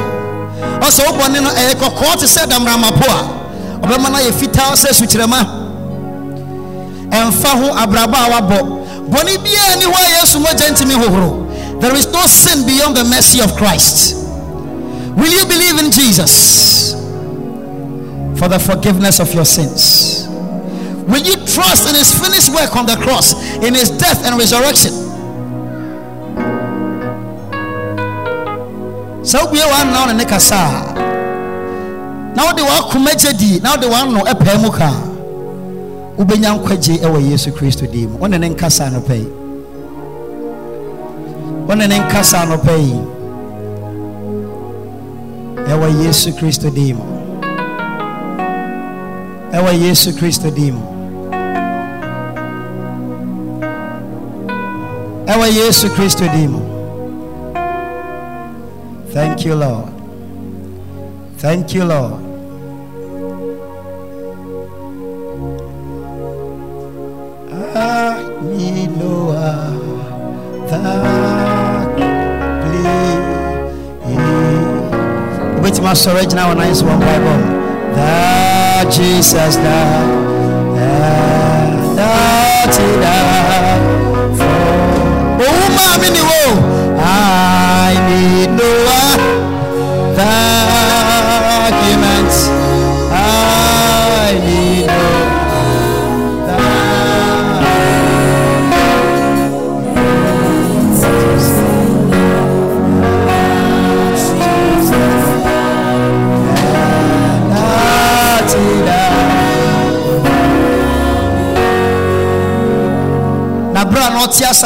Ɔsɛ 0.81 1.11
wo 1.11 1.17
bɔne 1.19 1.43
no 1.43 1.49
ɛyɛ 1.49 1.73
kɔkɔɔ 1.75 2.19
te 2.19 2.25
sɛ 2.25 2.47
damramapo 2.47 3.05
a 3.05 3.85
ɔbɛma 3.85 4.09
no 4.11 4.17
ayɛ 4.17 4.31
fitaa 4.31 4.73
sɛ 4.73 4.89
sukyerɛma. 4.93 5.45
Ɛmfa 7.11 7.49
ho 7.61 7.73
abrabɔ 7.77 8.15
a 8.15 8.29
wabɔ 8.41 8.82
bɔne 9.09 9.37
biara 9.43 9.75
ni 9.77 9.85
hɔ 9.85 9.93
a 9.95 10.09
yesu 10.19 10.39
mogya 10.39 10.69
ntimi 10.71 10.93
hohoro. 10.95 11.81
There 11.81 11.95
is 11.95 12.07
no 12.07 12.25
sin 12.27 12.65
beyond 12.65 12.95
the 12.95 13.03
mercy 13.03 13.41
of 13.41 13.55
christ. 13.55 14.15
Will 15.17 15.31
you 15.31 15.45
believe 15.45 15.79
in 15.83 15.91
jesus? 15.91 16.93
For 18.39 18.47
the 18.47 18.59
forgiveness 18.59 19.19
of 19.19 19.33
your 19.33 19.45
sins. 19.45 20.27
Will 21.07 21.21
you 21.21 21.35
trust 21.45 21.89
in 21.89 21.95
his 21.95 22.11
finished 22.17 22.49
work 22.53 22.75
on 22.75 22.85
the 22.85 22.95
cross 22.95 23.33
in 23.61 23.73
his 23.73 23.89
death 23.91 24.25
and 24.25 24.37
resurrection? 24.37 24.93
Sɛ 29.23 29.39
wobue 29.43 29.63
w'ano 29.63 30.05
na 30.07 30.13
ne 30.13 30.25
kasa 30.25 30.55
a 30.55 30.93
na 32.35 32.45
wode 32.45 32.61
w'akoma 32.61 33.13
gye 33.15 33.31
di 33.33 33.59
na 33.59 33.71
wode 33.71 33.85
w'ano 33.87 34.23
ɛpae 34.25 34.59
mu 34.61 34.69
ka. 34.71 34.87
a 34.87 35.12
wobɛnya 36.17 36.49
nkwagye 36.55 36.95
ɛwɔ 37.05 37.19
yesu 37.31 37.51
kristo 37.51 37.85
din 37.91 38.09
mu 38.09 38.17
wone 38.21 38.37
ne 38.37 38.49
nkasa 38.49 38.85
anɔpa 38.89 39.13
yi 39.15 39.27
wone 41.67 41.87
ne 41.87 41.97
nkasa 41.99 42.37
anɔpa 42.43 42.73
yi 42.85 42.95
ɛwɔ 45.71 45.87
yesu 46.03 46.31
kristo 46.37 46.69
din 46.69 46.95
mu 46.97 47.03
ɛwɔ 49.53 49.71
yesu 49.83 50.11
kristo 50.13 50.49
din 50.51 50.73
mu 50.75 50.85
ɛwɔ 55.25 55.45
yesu 55.59 55.87
kristo 55.95 56.25
din 56.33 56.51
mu 56.51 56.73
Thank 59.13 59.45
you, 59.45 59.53
Lord. 59.53 59.93
Thank 61.37 61.75
you, 61.75 61.83
Lord. 61.83 62.22
I 68.53 68.55
need 68.55 68.91
no 68.97 69.29
other 69.29 70.77
plea. 72.61 72.83
Wait, 75.63 75.81
my 75.81 75.93
storage 75.95 76.33
now, 76.35 76.53
nice 76.53 76.83
one 76.83 76.99
Bible. 76.99 77.39
That 77.95 78.91
Jesus 78.91 79.55
died, 79.55 80.12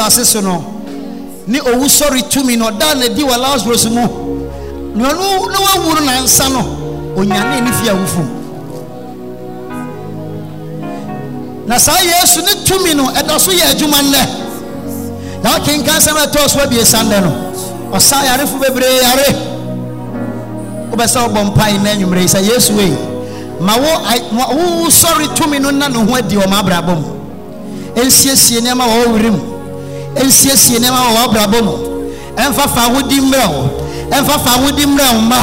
asase 0.08 0.24
so 0.24 0.40
no. 0.40 0.64
Ne 1.46 1.60
owu 1.60 1.86
sɔre 1.88 2.22
tumi 2.28 2.56
na 2.56 2.70
ɔda 2.70 2.94
na 2.98 3.08
di 3.08 3.22
wɔ 3.22 3.36
lazarus 3.38 3.84
mu. 3.86 4.02
Na 4.94 5.08
ɔno 5.10 5.52
na 5.52 5.58
wawu 5.60 5.94
no 5.94 6.00
nansa 6.00 6.48
no 6.48 6.60
onyane 7.16 7.60
ne 7.64 7.72
fie 7.72 7.90
awufo. 7.90 8.22
Na 11.66 11.78
saa 11.78 12.00
yesu 12.02 12.40
ne 12.40 12.64
tumi 12.64 12.94
no 12.94 13.04
ɛda 13.08 13.38
so 13.38 13.52
yɛ 13.52 13.72
adwuma 13.72 14.02
nnɛ. 14.02 14.28
Na 15.42 15.50
wakenka 15.58 15.92
nsɛm 15.98 16.16
ɛtɔɔ 16.26 16.48
so 16.48 16.58
abiesa 16.60 17.02
nnɛ 17.04 17.20
no 17.22 17.32
ɔsa 17.92 18.24
yarefo 18.24 18.58
bebree 18.58 19.00
yare. 19.02 19.34
Wobɛsɛ 20.90 21.28
wobɔ 21.28 21.44
mpae 21.54 21.78
na 21.82 21.90
anwummerɛ 21.90 22.20
yi 22.20 22.26
sɛ 22.28 22.42
yesu 22.44 22.74
wei 22.74 22.92
ma 23.60 23.76
wo 23.76 24.82
wo 24.82 24.88
sɔre 24.88 25.34
tumi 25.34 25.58
no 25.60 25.70
na 25.70 25.88
ne 25.88 25.96
ho 25.98 26.14
adi 26.14 26.36
wɔ 26.36 26.48
ma 26.48 26.60
abrabɔ 26.62 26.94
mu. 26.94 27.06
Ɛnsiesie 27.94 28.60
nneɛma 28.60 28.84
wɔ 28.84 29.06
wo 29.06 29.30
mu 29.30 29.47
ɛnsiesie 30.16 30.78
nneɛma 30.78 31.00
wɔ 31.06 31.10
w'abrabɔ 31.16 31.62
mu. 31.64 31.88
Ɛmfa 32.38 32.68
fa 32.68 32.80
ahodi 32.86 33.20
mmerɛ 33.20 33.46
wo. 33.50 33.70
Ɛmfa 34.10 34.38
fa 34.44 34.50
ahodi 34.56 34.86
mmerɛ 34.86 35.12
wo 35.14 35.20
mma. 35.20 35.40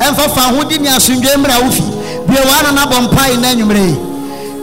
Ɛmfa 0.00 0.30
fa 0.34 0.40
ahodi 0.48 0.78
ne 0.80 0.88
asomdwe 0.88 1.36
mmerɛ 1.36 1.62
wo 1.62 1.70
fi. 1.70 1.82
Bie 2.26 2.40
w'ano 2.40 2.74
na 2.74 2.86
bɔ 2.86 3.08
mpae 3.08 3.36
na 3.40 3.50
yi. 3.50 3.64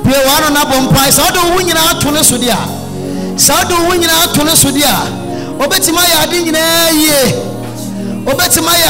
Bie 0.03 0.19
w'ano 0.25 0.49
na 0.53 0.65
bɔ 0.65 0.75
mpae. 0.87 1.11
Sɛ 1.11 1.21
wode 1.25 1.39
wo 1.53 1.61
nyinaa 1.61 1.91
ato 1.97 2.11
ne 2.11 2.23
so 2.23 2.37
deɛ 2.37 2.51
a 2.51 2.67
sɛ 3.37 3.53
wode 3.53 3.75
wo 3.87 3.93
nyinaa 3.95 4.23
ato 4.23 4.43
ne 4.43 4.55
so 4.55 4.69
deɛ 4.69 4.83
a 4.83 5.63
wobɛtumi 5.63 5.97
ayɛ 5.97 6.23
ade 6.23 6.37
nyinaa 6.45 6.91
yie. 6.91 7.35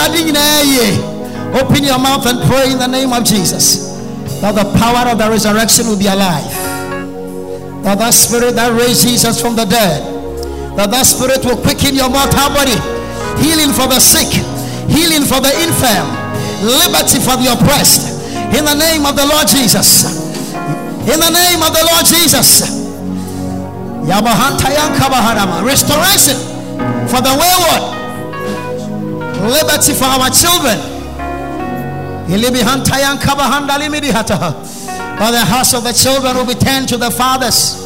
Ade 0.05 0.23
nyinaa 0.23 0.63
yie. 0.63 0.99
Open 1.59 1.83
your 1.83 1.99
mouth 1.99 2.25
and 2.25 2.41
pray 2.49 2.71
in 2.71 2.79
the 2.79 2.87
name 2.87 3.13
of 3.13 3.23
jesus 3.23 3.93
that 4.41 4.55
the 4.55 4.65
power 4.77 5.09
of 5.09 5.17
the 5.17 5.29
resurrection 5.29 5.87
will 5.87 5.97
be 5.97 6.07
alive. 6.07 6.43
That 7.83 7.97
that 7.99 8.13
spirit 8.13 8.55
that 8.55 8.73
raised 8.73 9.03
jesus 9.03 9.39
from 9.39 9.55
the 9.55 9.65
dead 9.65 10.14
that 10.75 10.91
that 10.91 11.03
spirit 11.07 11.43
will 11.43 11.57
quicken 11.57 11.95
your 11.95 12.09
mortal 12.09 12.51
body 12.51 12.77
healing 13.41 13.71
for 13.71 13.87
the 13.87 13.99
sick 13.99 14.31
healing 14.91 15.23
for 15.23 15.39
the 15.39 15.51
infirm 15.63 16.25
liberty 16.65 17.19
for 17.19 17.37
the 17.37 17.51
oppressed. 17.51 18.17
In 18.55 18.65
the 18.65 18.75
name 18.75 19.05
of 19.05 19.15
the 19.15 19.25
lord 19.25 19.47
jesus. 19.47 20.05
In 21.05 21.19
the 21.19 21.29
name 21.29 21.61
of 21.61 21.73
the 21.73 21.83
lord 21.85 22.05
jesus. 22.05 22.81
Restoration 25.63 26.37
for 27.07 27.21
the 27.21 27.33
wayward. 27.37 27.83
Liberty 29.45 29.93
for 29.93 30.05
our 30.05 30.29
children. 30.29 30.77
But 35.17 35.31
the 35.31 35.45
house 35.45 35.73
of 35.73 35.83
the 35.83 35.93
children 35.93 36.35
will 36.35 36.45
be 36.45 36.55
turned 36.55 36.89
to 36.89 36.97
the 36.97 37.11
fathers 37.11 37.84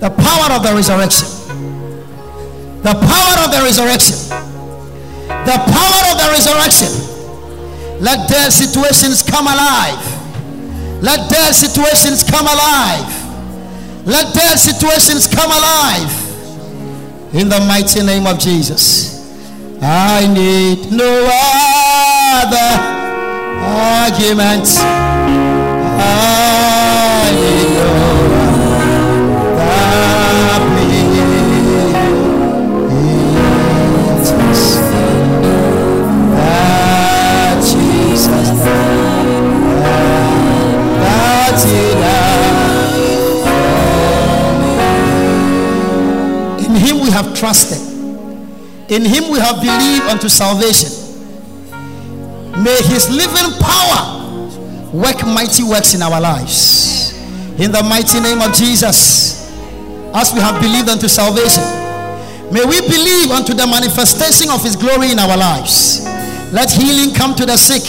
the 0.00 0.10
power 0.10 0.54
of 0.54 0.62
the 0.62 0.72
resurrection. 0.74 1.28
The 2.82 2.94
power 2.94 3.44
of 3.44 3.50
the 3.50 3.60
resurrection. 3.64 4.16
The 5.44 5.58
power 5.58 6.02
of 6.12 6.16
the 6.22 6.28
resurrection. 6.30 6.90
Let 8.00 8.28
their 8.28 8.50
situations 8.50 9.22
come 9.22 9.46
alive. 9.46 9.98
Let 11.02 11.28
their 11.28 11.52
situations 11.52 12.22
come 12.22 12.46
alive. 12.46 13.10
Let 14.06 14.32
their 14.34 14.56
situations 14.56 15.26
come 15.26 15.50
alive. 15.50 16.10
In 17.34 17.48
the 17.48 17.60
mighty 17.66 18.02
name 18.04 18.26
of 18.26 18.38
Jesus. 18.38 19.18
I 19.82 20.26
need 20.32 20.90
no 20.92 21.28
other 22.38 22.70
argument. 23.60 24.66
I 26.00 26.77
trusted. 47.38 47.78
In 48.90 49.04
him 49.04 49.30
we 49.30 49.38
have 49.38 49.60
believed 49.60 50.04
unto 50.10 50.28
salvation. 50.28 50.90
May 52.62 52.76
his 52.90 53.08
living 53.10 53.54
power 53.60 54.18
work 54.92 55.24
mighty 55.26 55.62
works 55.62 55.94
in 55.94 56.02
our 56.02 56.20
lives. 56.20 57.12
In 57.60 57.70
the 57.70 57.82
mighty 57.82 58.20
name 58.20 58.40
of 58.40 58.54
Jesus, 58.54 59.46
as 60.14 60.32
we 60.32 60.40
have 60.40 60.60
believed 60.60 60.88
unto 60.88 61.06
salvation, 61.06 61.62
may 62.50 62.64
we 62.64 62.80
believe 62.80 63.30
unto 63.30 63.52
the 63.52 63.66
manifestation 63.66 64.50
of 64.50 64.62
his 64.62 64.74
glory 64.74 65.12
in 65.12 65.18
our 65.18 65.36
lives. 65.36 66.02
Let 66.50 66.70
healing 66.70 67.14
come 67.14 67.34
to 67.36 67.44
the 67.44 67.56
sick. 67.56 67.84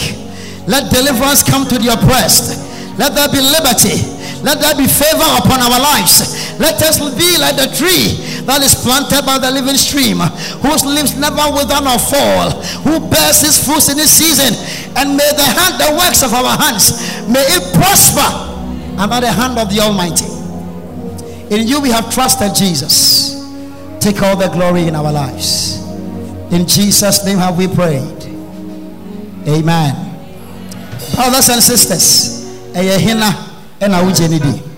Let 0.68 0.92
deliverance 0.92 1.42
come 1.42 1.66
to 1.68 1.78
the 1.78 1.96
oppressed. 1.96 2.60
Let 2.98 3.14
there 3.16 3.28
be 3.32 3.40
liberty. 3.40 4.04
Let 4.44 4.60
there 4.60 4.76
be 4.76 4.86
favor 4.86 5.28
upon 5.40 5.60
our 5.64 5.80
lives. 5.80 6.52
Let 6.60 6.76
us 6.82 7.00
be 7.16 7.40
like 7.40 7.56
the 7.56 7.72
tree 7.72 8.20
that 8.50 8.66
is 8.66 8.74
planted 8.74 9.22
by 9.22 9.38
the 9.38 9.46
living 9.46 9.78
stream, 9.78 10.18
whose 10.58 10.82
leaves 10.82 11.14
never 11.14 11.54
wither 11.54 11.78
nor 11.78 12.02
fall, 12.02 12.50
who 12.82 12.98
bears 13.06 13.40
his 13.46 13.54
fruits 13.62 13.86
in 13.88 13.96
his 13.96 14.10
season. 14.10 14.50
And 14.98 15.14
may 15.14 15.30
the 15.38 15.46
hand, 15.46 15.78
the 15.78 15.94
works 15.94 16.26
of 16.26 16.34
our 16.34 16.58
hands, 16.58 16.98
may 17.30 17.46
it 17.46 17.62
prosper 17.78 18.26
under 18.98 19.22
the 19.22 19.30
hand 19.30 19.54
of 19.56 19.70
the 19.70 19.78
Almighty. 19.78 20.26
In 21.54 21.66
you 21.66 21.80
we 21.80 21.90
have 21.90 22.12
trusted 22.12 22.54
Jesus. 22.58 23.38
Take 24.00 24.20
all 24.22 24.36
the 24.36 24.48
glory 24.48 24.88
in 24.88 24.96
our 24.96 25.12
lives. 25.12 25.78
In 26.50 26.66
Jesus' 26.66 27.24
name 27.24 27.38
have 27.38 27.56
we 27.56 27.68
prayed. 27.68 28.18
Amen. 29.46 29.94
Brothers 31.14 31.48
and 31.50 31.62
sisters, 31.62 32.50
ɛyɛ 32.74 32.98
hena 32.98 33.30
ɛna 33.80 34.02
di. 34.42 34.69